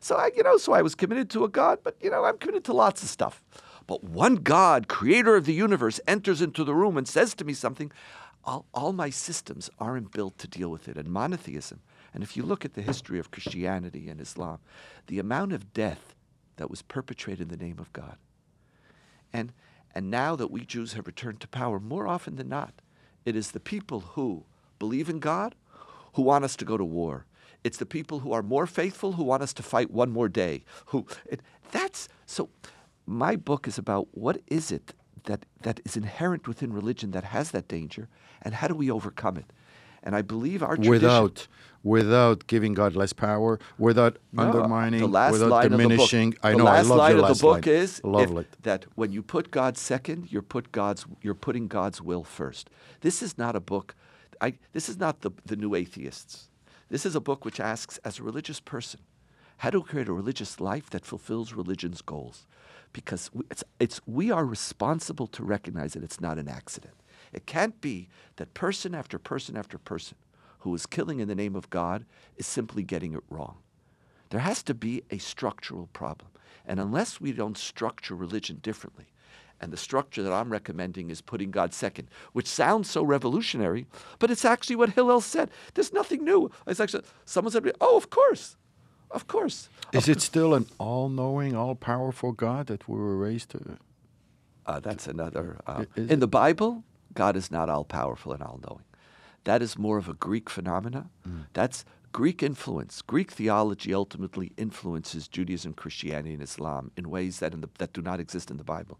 [0.00, 2.38] So I, you know, so I was committed to a God, but you know, I'm
[2.38, 3.42] committed to lots of stuff.
[3.86, 7.52] But one God, creator of the universe, enters into the room and says to me
[7.52, 7.92] something.
[8.44, 10.96] All, all my systems aren't built to deal with it.
[10.96, 11.80] And monotheism,
[12.12, 14.58] and if you look at the history of Christianity and Islam,
[15.06, 16.14] the amount of death
[16.56, 18.16] that was perpetrated in the name of God.
[19.32, 19.52] And,
[19.94, 22.74] and now that we Jews have returned to power, more often than not,
[23.24, 24.44] it is the people who
[24.78, 25.54] believe in God
[26.14, 27.26] who want us to go to war.
[27.64, 30.64] It's the people who are more faithful who want us to fight one more day.
[30.86, 31.40] Who it,
[31.72, 32.50] that's so.
[33.06, 34.94] My book is about what is it
[35.24, 38.08] that that is inherent within religion that has that danger,
[38.42, 39.52] and how do we overcome it?
[40.02, 41.48] And I believe our tradition, without
[41.82, 46.28] without giving God less power, without No, undermining, the last without line diminishing.
[46.28, 46.64] Of the book, I the know.
[46.64, 47.74] last I love line of last the book line.
[47.74, 52.24] is if- that when you put God second, you're put God's you're putting God's will
[52.24, 52.68] first.
[53.00, 53.94] This is not a book.
[54.40, 56.48] I, this is not the the new atheists.
[56.90, 59.00] This is a book which asks, as a religious person,
[59.58, 62.46] How to create a religious life that fulfills religion's goals.
[62.94, 66.94] Because it's, it's, we are responsible to recognize that it's not an accident.
[67.34, 70.16] It can't be that person after person after person
[70.60, 73.58] who is killing in the name of God is simply getting it wrong.
[74.30, 76.30] There has to be a structural problem.
[76.64, 79.06] And unless we don't structure religion differently,
[79.60, 83.86] and the structure that I'm recommending is putting God second, which sounds so revolutionary,
[84.18, 85.50] but it's actually what Hillel said.
[85.74, 86.50] There's nothing new.
[86.66, 88.56] It's actually someone said, "Oh, of course,
[89.10, 93.78] of course." Is it still an all-knowing, all-powerful God that we were raised to?
[94.66, 95.60] Uh, that's another.
[95.66, 98.84] Uh, in the Bible, God is not all powerful and all knowing.
[99.44, 101.10] That is more of a Greek phenomena.
[101.52, 103.02] That's Greek influence.
[103.02, 108.00] Greek theology ultimately influences Judaism, Christianity, and Islam in ways that, in the, that do
[108.00, 108.98] not exist in the Bible.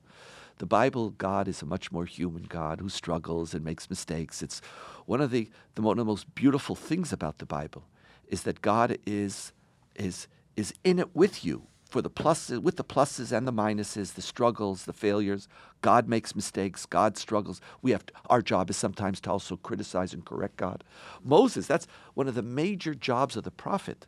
[0.59, 4.43] The Bible, God is a much more human God who struggles and makes mistakes.
[4.43, 4.61] It's
[5.07, 7.85] one of the, the one of the most beautiful things about the Bible
[8.29, 9.53] is that God is,
[9.95, 14.15] is, is in it with you for the pluses, with the pluses and the minuses,
[14.15, 15.47] the struggles, the failures.
[15.81, 16.87] God makes mistakes.
[16.87, 17.61] God struggles.
[17.83, 20.83] We have to, our job is sometimes to also criticize and correct God.
[21.23, 24.07] Moses, that's one of the major jobs of the prophet,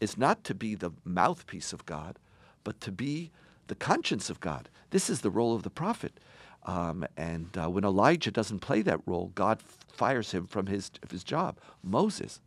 [0.00, 2.18] is not to be the mouthpiece of God,
[2.64, 3.30] but to be
[3.66, 4.68] the conscience of God.
[4.90, 6.18] This is the role of the prophet.
[6.64, 9.60] Um, and uh, when Elijah doesn't play that role, God
[9.92, 11.58] fires him from his, his job.
[11.82, 12.40] Moses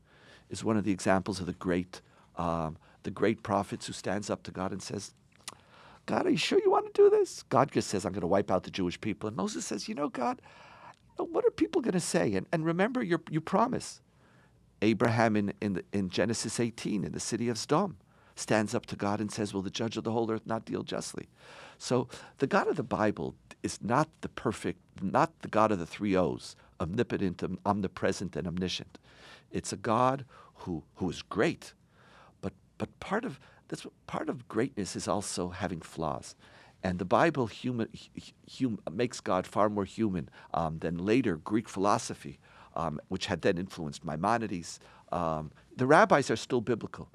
[0.49, 2.01] is one of the examples of the great,
[2.37, 5.13] um, the great prophets who stands up to God and says,
[6.05, 7.43] God, are you sure you want to do this?
[7.43, 9.27] God just says, I'm going to wipe out the Jewish people.
[9.27, 10.41] And Moses says, You know, God,
[11.17, 12.33] what are people going to say?
[12.33, 14.01] And, and remember your, you promise.
[14.81, 17.97] Abraham in, in, the, in Genesis 18 in the city of Sodom
[18.35, 20.83] stands up to God and says, Will the judge of the whole earth not deal
[20.83, 21.29] justly?
[21.77, 22.07] So
[22.39, 26.15] the God of the Bible is not the perfect, not the God of the three
[26.15, 28.97] O's, omnipotent, omnipresent, and omniscient.
[29.51, 30.25] It's a God
[30.55, 31.73] who, who is great,
[32.81, 36.35] but, part, of, that's part of greatness is also having flaws.
[36.81, 37.89] And the Bible human,
[38.59, 42.39] hum, makes God far more human um, than later Greek philosophy,
[42.75, 44.79] um, which had then influenced Maimonides.
[45.11, 47.07] Um, the rabbis are still biblical.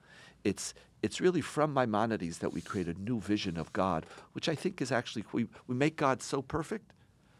[0.44, 4.54] It's, it's really from Maimonides that we create a new vision of God, which I
[4.54, 6.92] think is actually, we, we make God so perfect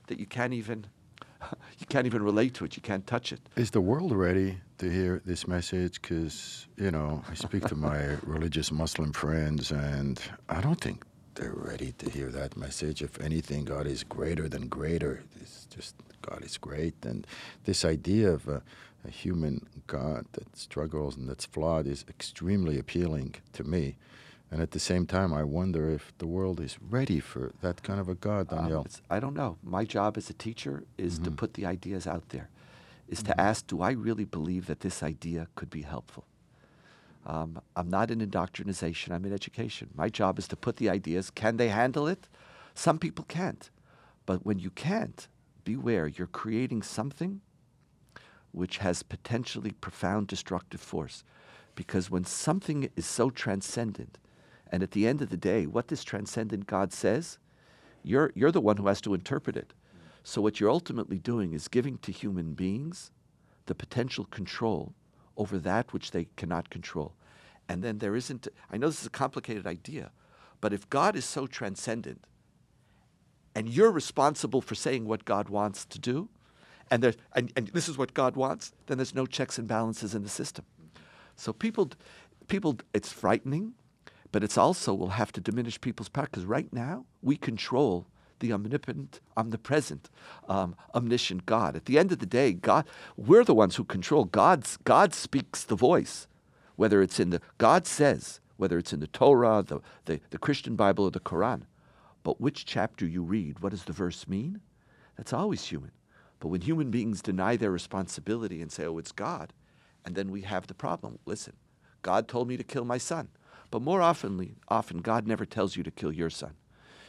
[0.08, 0.88] that you can't even,
[1.78, 2.76] you can't even relate to it.
[2.76, 3.40] You can't touch it.
[3.56, 6.00] Is the world ready to hear this message?
[6.00, 11.52] Because, you know, I speak to my religious Muslim friends, and I don't think they're
[11.54, 13.02] ready to hear that message.
[13.02, 15.22] If anything, God is greater than greater.
[15.40, 16.94] It's just God is great.
[17.04, 17.26] And
[17.64, 18.62] this idea of a,
[19.04, 23.96] a human God that struggles and that's flawed is extremely appealing to me.
[24.50, 27.98] And at the same time, I wonder if the world is ready for that kind
[27.98, 28.86] of a God, Um, Donniel.
[28.86, 29.58] it's- I don't know.
[29.62, 32.48] My job as a teacher is to put the ideas out there,
[33.08, 36.24] is to ask, do I really believe that this idea could be helpful?
[37.24, 39.90] Um, I'm not in indoctrination, I'm in education.
[39.96, 41.30] My job is to put the ideas.
[41.30, 42.28] Can they handle it?
[42.74, 43.68] Some people can't.
[44.26, 45.26] But when you can't,
[45.64, 47.40] beware, you're creating something
[48.52, 51.24] which has potentially profound destructive force.
[51.74, 54.18] Because when something is so transcendent,
[54.70, 57.38] and at the end of the day, what this transcendent God says,
[58.02, 59.72] you're, you're the one who has to interpret it.
[60.22, 63.10] So, what you're ultimately doing is giving to human beings
[63.66, 64.94] the potential control
[65.36, 67.14] over that which they cannot control.
[67.68, 70.10] And then there isn't, I know this is a complicated idea,
[70.60, 72.26] but if God is so transcendent
[73.54, 76.28] and you're responsible for saying what God wants to do,
[76.90, 80.14] and, there, and, and this is what God wants, then there's no checks and balances
[80.14, 80.64] in the system.
[81.34, 81.90] So people,
[82.46, 83.74] people, it's frightening,
[84.36, 88.04] but it's also will have to diminish people's power because right now we control
[88.40, 90.10] the omnipotent, omnipresent,
[90.46, 91.74] um, omniscient God.
[91.74, 92.84] At the end of the day, God,
[93.16, 94.26] we're the ones who control.
[94.26, 96.26] God's, God speaks the voice,
[96.74, 100.76] whether it's in the God says, whether it's in the Torah, the, the, the Christian
[100.76, 101.62] Bible, or the Quran.
[102.22, 104.60] But which chapter you read, what does the verse mean?
[105.16, 105.92] That's always human.
[106.40, 109.54] But when human beings deny their responsibility and say, oh, it's God,
[110.04, 111.20] and then we have the problem.
[111.24, 111.54] Listen,
[112.02, 113.28] God told me to kill my son.
[113.70, 116.54] But more oftenly, often, God never tells you to kill your son.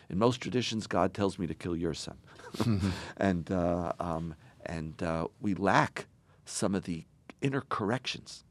[0.09, 2.17] In most traditions, God tells me to kill your son.
[3.17, 4.35] and uh, um,
[4.65, 6.07] and uh, we lack
[6.45, 7.05] some of the
[7.41, 8.43] inner corrections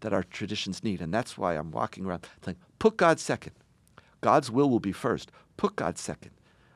[0.00, 1.00] that our traditions need.
[1.00, 3.52] And that's why I'm walking around saying, put God second.
[4.20, 5.30] God's will will be first.
[5.56, 6.32] Put God second.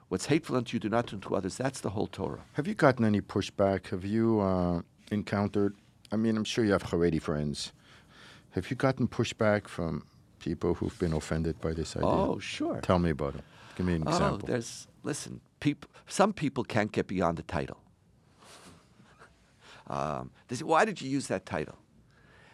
[0.09, 1.57] What's hateful unto you, do not do unto others.
[1.57, 2.41] That's the whole Torah.
[2.55, 3.89] Have you gotten any pushback?
[3.89, 4.80] Have you uh,
[5.11, 5.74] encountered?
[6.11, 7.72] I mean, I'm sure you have Haredi friends.
[8.53, 10.05] Have you gotten pushback from
[10.39, 12.09] people who've been offended by this idea?
[12.09, 12.80] Oh, sure.
[12.80, 13.45] Tell me about it.
[13.76, 14.47] Give me an Oh, example.
[14.49, 15.41] there's listen.
[15.61, 17.78] People, some people can't get beyond the title.
[19.89, 21.76] um, they say, "Why did you use that title?"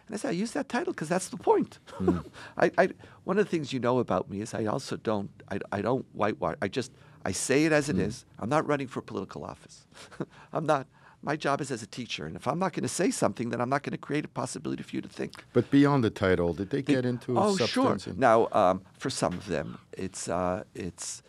[0.07, 1.79] And I say, I use that title because that's the point.
[2.57, 2.89] I, I,
[3.23, 6.05] one of the things you know about me is I also don't, I, I don't
[6.13, 6.57] whitewash.
[6.61, 6.91] I just,
[7.25, 8.23] I say it as it is.
[8.37, 9.87] I'm not running for political office.
[10.53, 10.85] I'm not.
[11.25, 13.59] My job is as a teacher, and if I'm not going to say something, then
[13.59, 15.43] I'm not going to create a possibility for you to think.
[15.53, 18.05] But beyond the title, did they They- get into oh sure substance?
[18.05, 21.23] and- now um, for some of them it's uh, it's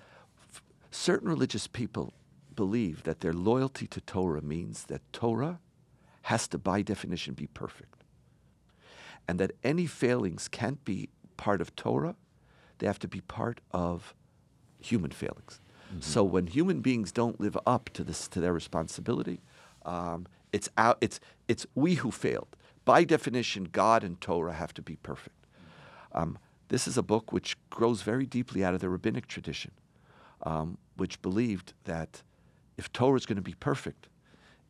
[0.52, 2.12] f- certain religious people
[2.54, 5.60] believe that their loyalty to torah means that torah
[6.22, 8.02] has to by definition be perfect
[9.28, 12.16] and that any failings can't be part of torah
[12.78, 14.14] they have to be part of
[14.80, 15.60] human failings
[16.00, 19.38] so when human beings don't live up to this to their responsibility
[19.86, 21.18] um, it's out it's
[21.48, 25.46] it's we who failed by definition god and torah have to be perfect
[26.12, 29.70] um, this is a book which grows very deeply out of the rabbinic tradition,
[30.42, 32.22] um, which believed that
[32.76, 34.08] if Torah is going to be perfect,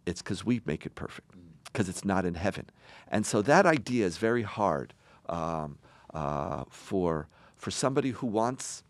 [0.04, 1.32] it's because we make it perfect,
[1.64, 2.66] because it's not in heaven.
[3.08, 4.92] And so that idea is very hard
[5.28, 5.78] um,
[6.12, 8.82] uh, for, for somebody who wants.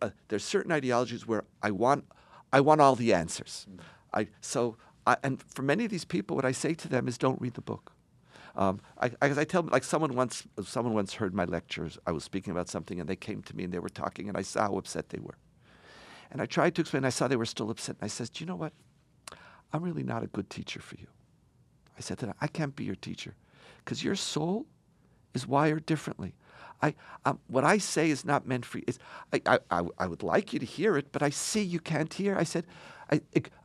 [0.00, 2.06] Uh, there's certain ideologies where I want,
[2.52, 3.66] I want all the answers.
[4.14, 4.76] I, so,
[5.06, 7.54] I, and for many of these people, what I say to them is don't read
[7.54, 7.92] the book.
[8.56, 11.98] Um, I, I, I tell like someone once, someone once heard my lectures.
[12.06, 14.36] I was speaking about something, and they came to me and they were talking, and
[14.36, 15.36] I saw how upset they were.
[16.30, 17.04] And I tried to explain.
[17.04, 18.72] I saw they were still upset, and I said, "Do you know what?
[19.72, 21.06] I'm really not a good teacher for you."
[21.96, 23.34] I said to them, "I can't be your teacher,
[23.84, 24.66] because your soul
[25.34, 26.34] is wired differently.
[26.82, 26.94] I,
[27.24, 28.84] um, what I say is not meant for you.
[29.32, 32.36] I, I, I would like you to hear it, but I see you can't hear.
[32.36, 32.66] I said,
[33.10, 33.20] I,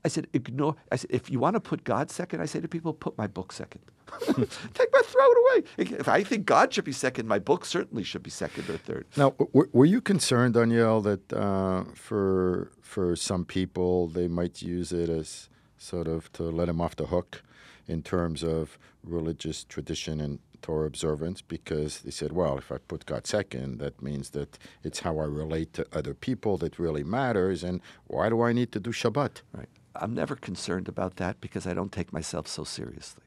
[0.06, 0.76] I said, ignore.
[0.92, 3.28] I said, if you want to put God second, I say to people, put my
[3.28, 3.82] book second.
[4.26, 5.38] Take my, throw it
[5.78, 5.88] away.
[6.00, 9.06] If I think God should be second, my book certainly should be second or third.
[9.16, 14.92] Now, w- were you concerned, Donniel, that uh, for for some people they might use
[14.92, 15.50] it as
[15.82, 17.44] sort of to let him off the hook
[17.88, 23.08] in terms of religious tradition and Torah observance, because they said, well, if I put
[23.08, 27.64] God second, that means that it's how I relate to other people that really matters,
[27.64, 29.42] and why do I need to do Shabbat?
[29.54, 29.70] Right.
[29.96, 33.24] I'm never concerned about that because I don't take myself so seriously.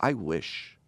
[0.00, 0.78] I wish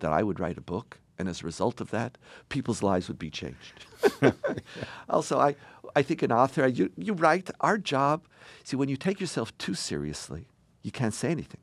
[0.00, 2.18] that I would write a book, and as a result of that,
[2.48, 3.84] people's lives would be changed.
[5.08, 5.54] also, I,
[5.94, 8.26] I think an author, you, you write, our job,
[8.64, 10.46] see, when you take yourself too seriously,
[10.82, 11.60] you can't say anything.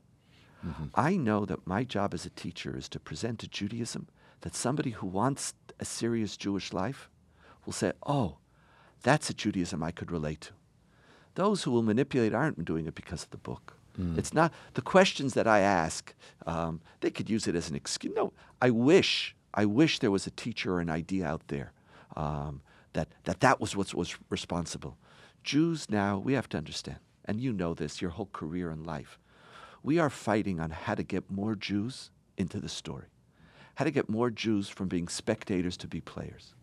[0.96, 4.08] I know that my job as a teacher is to present to Judaism
[4.42, 7.10] that somebody who wants a serious Jewish life
[7.66, 8.38] will say, oh,
[9.02, 10.54] that's a Judaism I could relate to.
[11.36, 13.78] Those who will manipulate aren't doing it because of the book.
[14.18, 16.14] It's not the questions that I ask.
[16.46, 18.14] Um, they could use it as an excuse.
[18.16, 18.32] No,
[18.62, 21.72] I wish, I wish there was a teacher or an idea out there
[22.16, 22.62] um,
[22.94, 24.98] that that that was what was responsible.
[25.44, 29.18] Jews now, we have to understand, and you know this, your whole career in life.
[29.82, 33.08] We are fighting on how to get more Jews into the story,
[33.76, 36.54] how to get more Jews from being spectators to be players.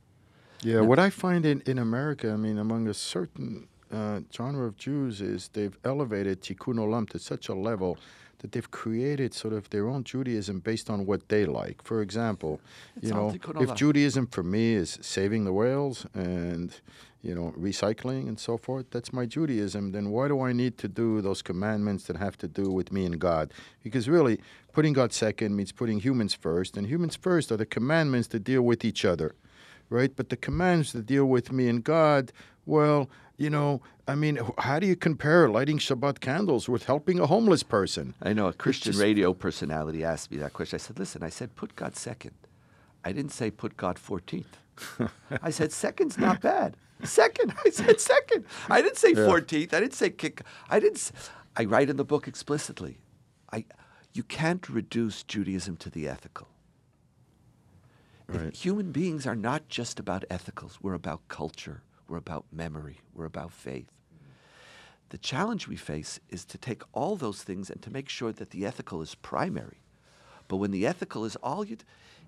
[0.62, 4.76] Yeah, what I find in, in America, I mean, among a certain uh, genre of
[4.76, 7.98] Jews, is they've elevated Tikkun Olam to such a level
[8.38, 11.82] that they've created sort of their own Judaism based on what they like.
[11.82, 12.60] For example,
[13.00, 16.74] you know, if Judaism for me is saving the whales and
[17.22, 19.92] you know recycling and so forth, that's my Judaism.
[19.92, 23.06] Then why do I need to do those commandments that have to do with me
[23.06, 23.52] and God?
[23.82, 24.40] Because really,
[24.72, 28.62] putting God second means putting humans first, and humans first are the commandments that deal
[28.62, 29.34] with each other
[29.90, 30.16] right?
[30.16, 32.32] But the commands that deal with me and God,
[32.66, 37.26] well, you know, I mean, how do you compare lighting Shabbat candles with helping a
[37.26, 38.14] homeless person?
[38.22, 40.76] I know a Christian just- radio personality asked me that question.
[40.76, 42.32] I said, listen, I said, put God second.
[43.04, 44.44] I didn't say put God 14th.
[45.42, 46.76] I said, second's not bad.
[47.02, 47.54] Second.
[47.64, 48.44] I said, second.
[48.68, 49.74] I didn't say 14th.
[49.74, 50.42] I didn't say kick.
[50.70, 51.12] I didn't.
[51.56, 52.98] I write in the book explicitly.
[53.52, 53.64] I,
[54.12, 56.48] you can't reduce Judaism to the ethical.
[58.26, 58.54] Right.
[58.56, 60.78] Human beings are not just about ethicals.
[60.80, 61.82] We're about culture.
[62.08, 63.00] We're about memory.
[63.14, 63.90] We're about faith.
[65.10, 68.50] The challenge we face is to take all those things and to make sure that
[68.50, 69.78] the ethical is primary.
[70.48, 71.76] But when the ethical is all you,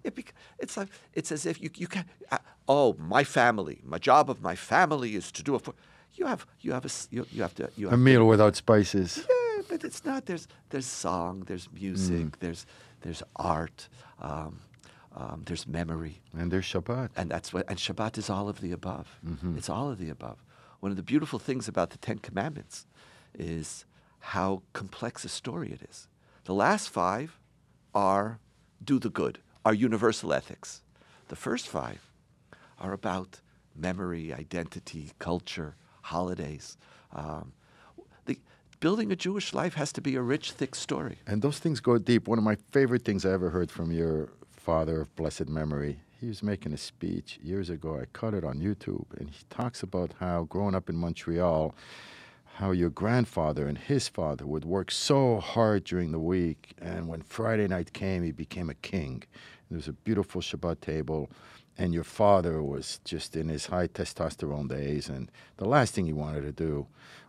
[0.05, 3.99] it bec- it's like it's as if you you can uh, oh my family, my
[3.99, 5.59] job of my family is to do a.
[5.59, 5.74] fo-"
[6.14, 9.18] You have you have a you, you have to you have A meal without spices.
[9.29, 10.24] yeah, but it's not.
[10.27, 12.66] There's there's song, there's music, there's
[13.03, 13.89] there's art,
[14.22, 14.61] um,
[15.17, 17.11] um, there's memory, And there's Shabbat.
[17.17, 17.64] and that's what.
[17.69, 19.19] And Shabbat is all of the above.
[19.57, 20.39] It's all of the above.
[20.81, 22.87] One of the beautiful things about the Ten Commandments
[23.35, 23.87] is
[24.21, 26.09] how complex a story it is.
[26.45, 27.39] The last five
[27.95, 28.39] are
[28.85, 30.83] do the good, are universal ethics.
[31.29, 32.01] The first five
[32.79, 33.41] are about
[33.75, 36.77] memory, identity, culture, holidays.
[37.12, 37.53] Um,
[38.27, 38.39] the,
[38.81, 41.19] building a Jewish life has to be a rich, thick story.
[41.27, 42.29] And those things go deep.
[42.29, 44.29] One of my favorite things I ever heard from your
[44.67, 48.01] father of blessed memory, he was making a speech years ago.
[48.01, 51.73] I caught it on YouTube, and he talks about how growing up in Montreal,
[52.57, 57.23] how your grandfather and his father would work so hard during the week, and when
[57.23, 59.23] Friday night came, he became a king.
[59.71, 61.31] There was a beautiful Shabbat table,
[61.79, 66.12] and your father was just in his high testosterone days, and the last thing he
[66.12, 66.87] wanted to do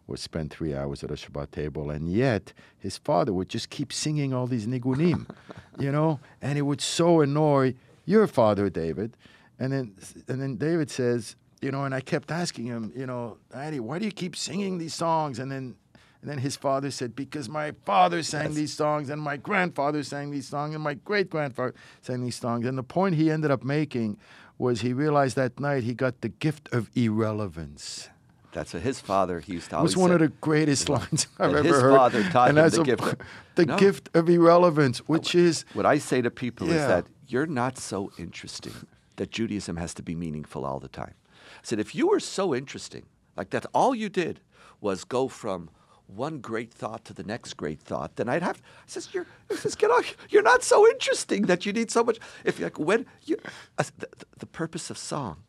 [0.07, 3.91] was spend three hours at a Shabbat table, and yet his father would just keep
[3.91, 5.29] singing all these nigunim,
[5.79, 7.75] you know, and it would so annoy
[8.05, 9.17] your father, David.
[9.59, 9.95] And then,
[10.27, 13.99] and then David says, you know, and I kept asking him, you know, Daddy, why
[13.99, 15.39] do you keep singing these songs?
[15.39, 15.75] And then,
[16.21, 18.55] and then his father said, because my father sang Yes.
[18.55, 22.65] these songs, and my grandfather sang these songs, and my great grandfather sang these songs.
[22.65, 24.17] And the point he ended up making
[24.57, 28.09] was he realized that night he got the gift of irrelevance.
[28.53, 30.15] That's what his father he used to It was one say.
[30.15, 31.95] of the greatest lines I've ever his heard.
[31.95, 33.17] father taught and him the a- gift of-
[33.55, 33.77] the No.
[33.77, 36.73] gift of irrelevance, which is What I say to people Yeah.
[36.81, 38.73] is that you're not so interesting
[39.17, 41.13] that Judaism has to be meaningful all the time.
[41.35, 43.05] I said, if you were so interesting,
[43.35, 44.39] like that all you did
[44.81, 45.69] was go from
[46.07, 48.57] one great thought to the next great thought, then I'd have.
[48.57, 50.15] I says, you're, I says, get off.
[50.29, 52.17] You're not so interesting that you need so much.
[52.45, 53.37] If like when you,
[53.77, 54.07] s- the,
[54.39, 55.43] the, purpose of song,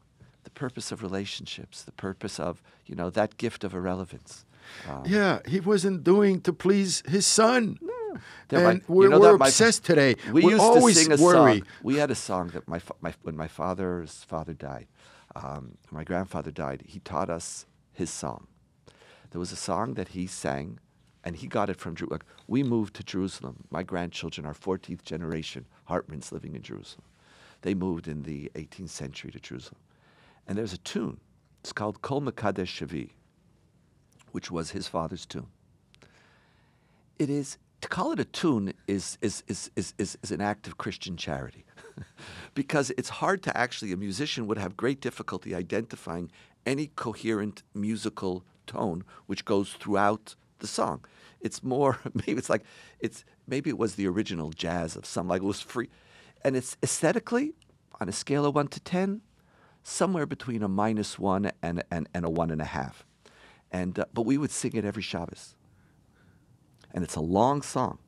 [0.44, 4.44] the purpose of relationships, the purpose of you know that gift of irrelevance.
[4.88, 7.78] Um, Yeah, he wasn't doing to please his son.
[8.48, 10.16] They're And we're, you know we're that my- obsessed today.
[10.32, 11.58] We we used always to sing a worry.
[11.60, 11.66] song.
[11.82, 14.88] We had a song that my, my when my father's father died,
[15.36, 16.82] um, my grandfather died.
[16.86, 18.46] He taught us his song.
[19.30, 20.78] There was a song that he sang,
[21.24, 23.64] and he got it from Jeru- like, We moved to Jerusalem.
[23.70, 27.04] My grandchildren are 14th generation Hartmans living in Jerusalem.
[27.62, 29.80] They moved in the 18th century to Jerusalem,
[30.46, 31.18] and there's a tune.
[31.60, 33.10] It's called Kol Mekadesh Shevi'i,
[34.32, 35.48] which was his father's tune
[37.18, 40.66] it is to call it a tune is is is is, is, is an act
[40.66, 41.64] of Christian charity,
[42.54, 46.30] because it's hard to actually a musician would have great difficulty identifying
[46.66, 48.44] any coherent musical
[48.76, 48.98] tone
[49.28, 50.24] which goes throughout
[50.60, 50.98] the song.
[51.40, 52.64] It's more maybe it's like
[53.06, 55.88] it's maybe it was the original jazz of some like it was free,
[56.44, 57.46] and it's aesthetically
[58.00, 59.20] on a scale of one to ten,
[59.82, 63.04] somewhere between a minus one and and, and a one and a half,
[63.80, 65.54] and uh, but we would sing it every Shabbos
[66.94, 67.98] and it's a long song.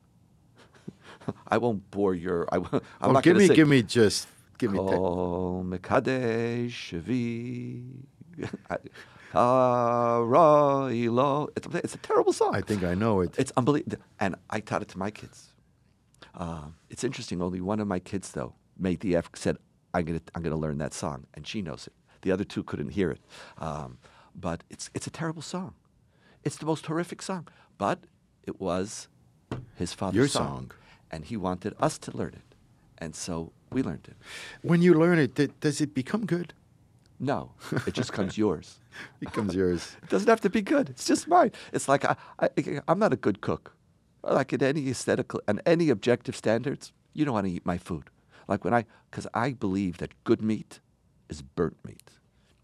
[1.53, 2.47] I won't bore your.
[2.51, 4.79] I, won't- I'm Oh, not give me, say, give me just, give me.
[4.79, 8.77] Kol mekadesh ilo.
[11.55, 12.55] It's, it's a terrible song.
[12.55, 13.35] I think I know it.
[13.37, 13.97] It's unbelievable.
[14.19, 15.53] And I taught it to my kids.
[16.35, 17.41] Um, it's interesting.
[17.41, 19.57] Only one of my kids, though, made the effort, said,
[19.93, 21.25] I'm going to I'm gonna learn that song.
[21.33, 21.93] And she knows it.
[22.21, 23.21] The other two couldn't hear it.
[23.57, 23.97] Um,
[24.35, 25.73] but it's, it's a terrible song.
[26.43, 27.47] It's the most horrific song.
[27.77, 27.99] But
[28.43, 29.07] it was
[29.75, 30.47] his father's Your song.
[30.47, 30.71] song.
[31.09, 32.55] And he wanted us to learn it.
[32.97, 34.15] And so we learned it.
[34.61, 36.53] when you learn it, does it become good?
[37.23, 37.51] No,
[37.85, 38.79] it just comes yours.
[39.21, 39.95] It becomes yours.
[40.03, 40.89] It doesn't have to be good.
[40.89, 41.51] It's just mine.
[41.71, 42.49] It's like I, I,
[42.87, 43.75] I'm not a good cook.
[44.23, 48.09] Like in any aesthetical and any objective standards, you don't want to eat my food.
[48.47, 50.79] Like when I, because I believe that good meat
[51.29, 52.09] is burnt meat,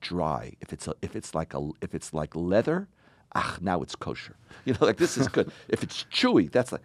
[0.02, 0.54] dry.
[0.60, 2.88] If it's a, if it's like a if it's like leather,
[3.36, 4.36] ah, now it's kosher.
[4.66, 5.52] You know, like this is good.
[5.70, 6.82] if it's chewy, that's like,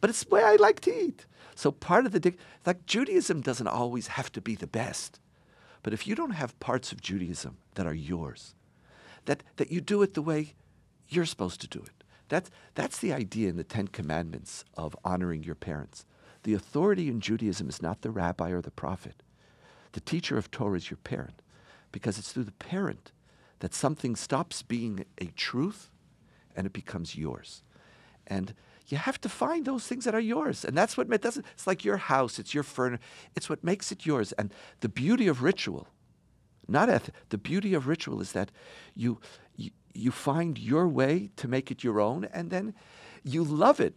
[0.00, 1.24] but it's the way I like to eat.
[1.54, 2.34] So part of the
[2.66, 5.20] like Judaism doesn't always have to be the best,
[5.86, 8.56] but if you don't have parts of Judaism that are yours,
[9.26, 10.54] that, that you do it the way
[11.06, 12.02] you're supposed to do it.
[12.28, 16.04] That's, that's the idea in the Ten Commandments of honoring your parents.
[16.42, 19.22] The authority in Judaism is not the rabbi or the prophet.
[19.92, 21.40] The teacher of Torah is your parent,
[21.92, 23.12] because it's through the parent
[23.60, 25.92] that something stops being a truth
[26.56, 27.62] and it becomes yours.
[28.26, 28.54] And
[28.88, 30.64] you have to find those things that are yours.
[30.64, 33.02] And that's what doesn't, it's like your house, it's your furniture,
[33.34, 34.32] it's what makes it yours.
[34.32, 35.88] And the beauty of ritual
[36.68, 38.50] not eth- the beauty of ritual is that
[38.94, 39.18] you,
[39.56, 42.74] you you find your way to make it your own and then
[43.24, 43.94] you love it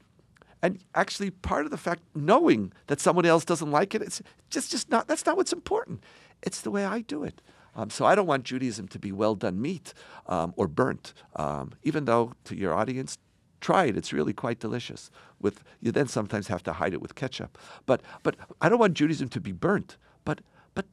[0.61, 4.71] and actually part of the fact knowing that someone else doesn't like it it's just
[4.71, 6.01] just not that's not what's important
[6.41, 7.41] it's the way i do it
[7.75, 9.93] um, so i don't want judaism to be well done meat
[10.27, 13.17] um, or burnt um, even though to your audience
[13.61, 17.15] try it it's really quite delicious with you then sometimes have to hide it with
[17.15, 20.41] ketchup but but i don't want judaism to be burnt but
[20.73, 20.85] but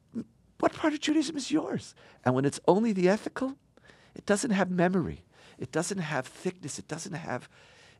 [0.59, 1.93] what part of Judaism is yours?
[2.25, 3.55] And when it's only the ethical,
[4.15, 5.23] it doesn't have memory.
[5.59, 6.79] It doesn't have thickness.
[6.79, 7.47] It doesn't have,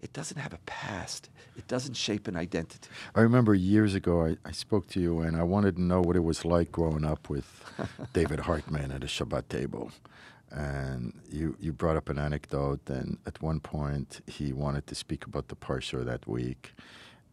[0.02, 1.30] it doesn't have a past.
[1.56, 2.90] It doesn't shape an identity.
[3.16, 6.16] I remember years ago I, I spoke to you and I wanted to know what
[6.16, 7.64] it was like growing up with
[8.14, 9.92] David Hartman at a Shabbat table.
[10.52, 15.26] And you, you brought up an anecdote, and at one point he wanted to speak
[15.26, 16.74] about the parsha that week.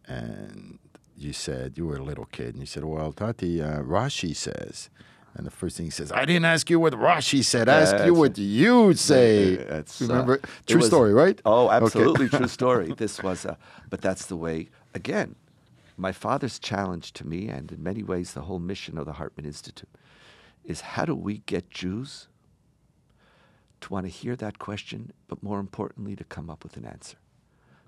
[0.07, 0.79] And
[1.17, 4.89] you said you were a little kid, and you said, "Well, Tati, uh, Rashi says."
[5.37, 7.67] And the first thing he says, I didn't ask you what Rashi said.
[7.67, 9.55] I asked you what you say.
[9.69, 10.35] That's, uh, Remember?
[10.35, 11.41] it True was- story, right?
[11.45, 11.75] Oh, Okay.
[11.75, 12.93] absolutely true story.
[12.95, 13.57] This was, a,
[13.89, 14.69] but that's the way.
[14.93, 15.35] Again,
[15.97, 19.45] my father's challenge to me, and in many ways the whole mission of the Hartman
[19.45, 19.89] Institute,
[20.63, 22.29] is how do we get Jews
[23.85, 27.17] to want to hear that question, but more importantly, to come up with an answer.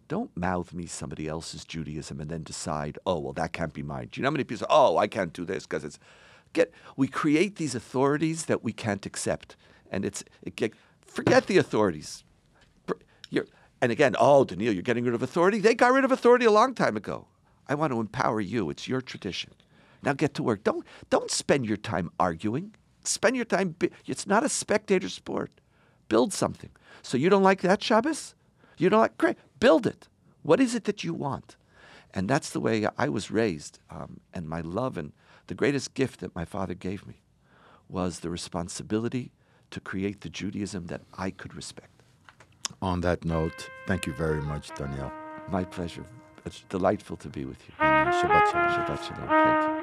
[0.08, 4.10] Don't mouth me somebody else's Judaism and then decide, oh, well, that can't be mine.
[4.12, 6.00] Do you know how many people say, oh, I can't do this because it's.
[6.54, 9.58] Get, we create these authorities that we can't accept.
[9.92, 10.74] And it's, it get,
[11.06, 12.24] forget the authorities.
[13.30, 13.48] You're,
[13.82, 15.60] and again, oh, Donniel, you're getting rid of authority?
[15.60, 17.28] They got rid of authority a long time ago.
[17.68, 18.70] I want to empower you.
[18.70, 19.52] It's your tradition.
[20.04, 20.64] Now get to work.
[20.64, 22.76] Don't, don't spend your time arguing.
[23.04, 23.76] Spend your time.
[23.78, 25.52] bi- It's not a spectator sport.
[26.10, 26.70] Build something.
[27.02, 28.36] So you don't like that Shabbos?
[28.78, 29.38] You don't like great.
[29.60, 30.08] Build it.
[30.44, 31.56] What is it that you want?
[32.14, 33.80] And that's the way I was raised.
[33.90, 35.12] Um, and my love and
[35.48, 37.22] the greatest gift that my father gave me
[37.90, 39.32] was the responsibility
[39.72, 42.04] to create the Judaism that I could respect.
[42.82, 45.12] On that note, thank you very much, Donniel.
[45.50, 46.06] My pleasure.
[46.46, 47.74] It's delightful to be with you.
[47.80, 48.86] And Shabbat Shalom.
[48.86, 49.30] Shabbat shalom.
[49.30, 49.77] Thank you.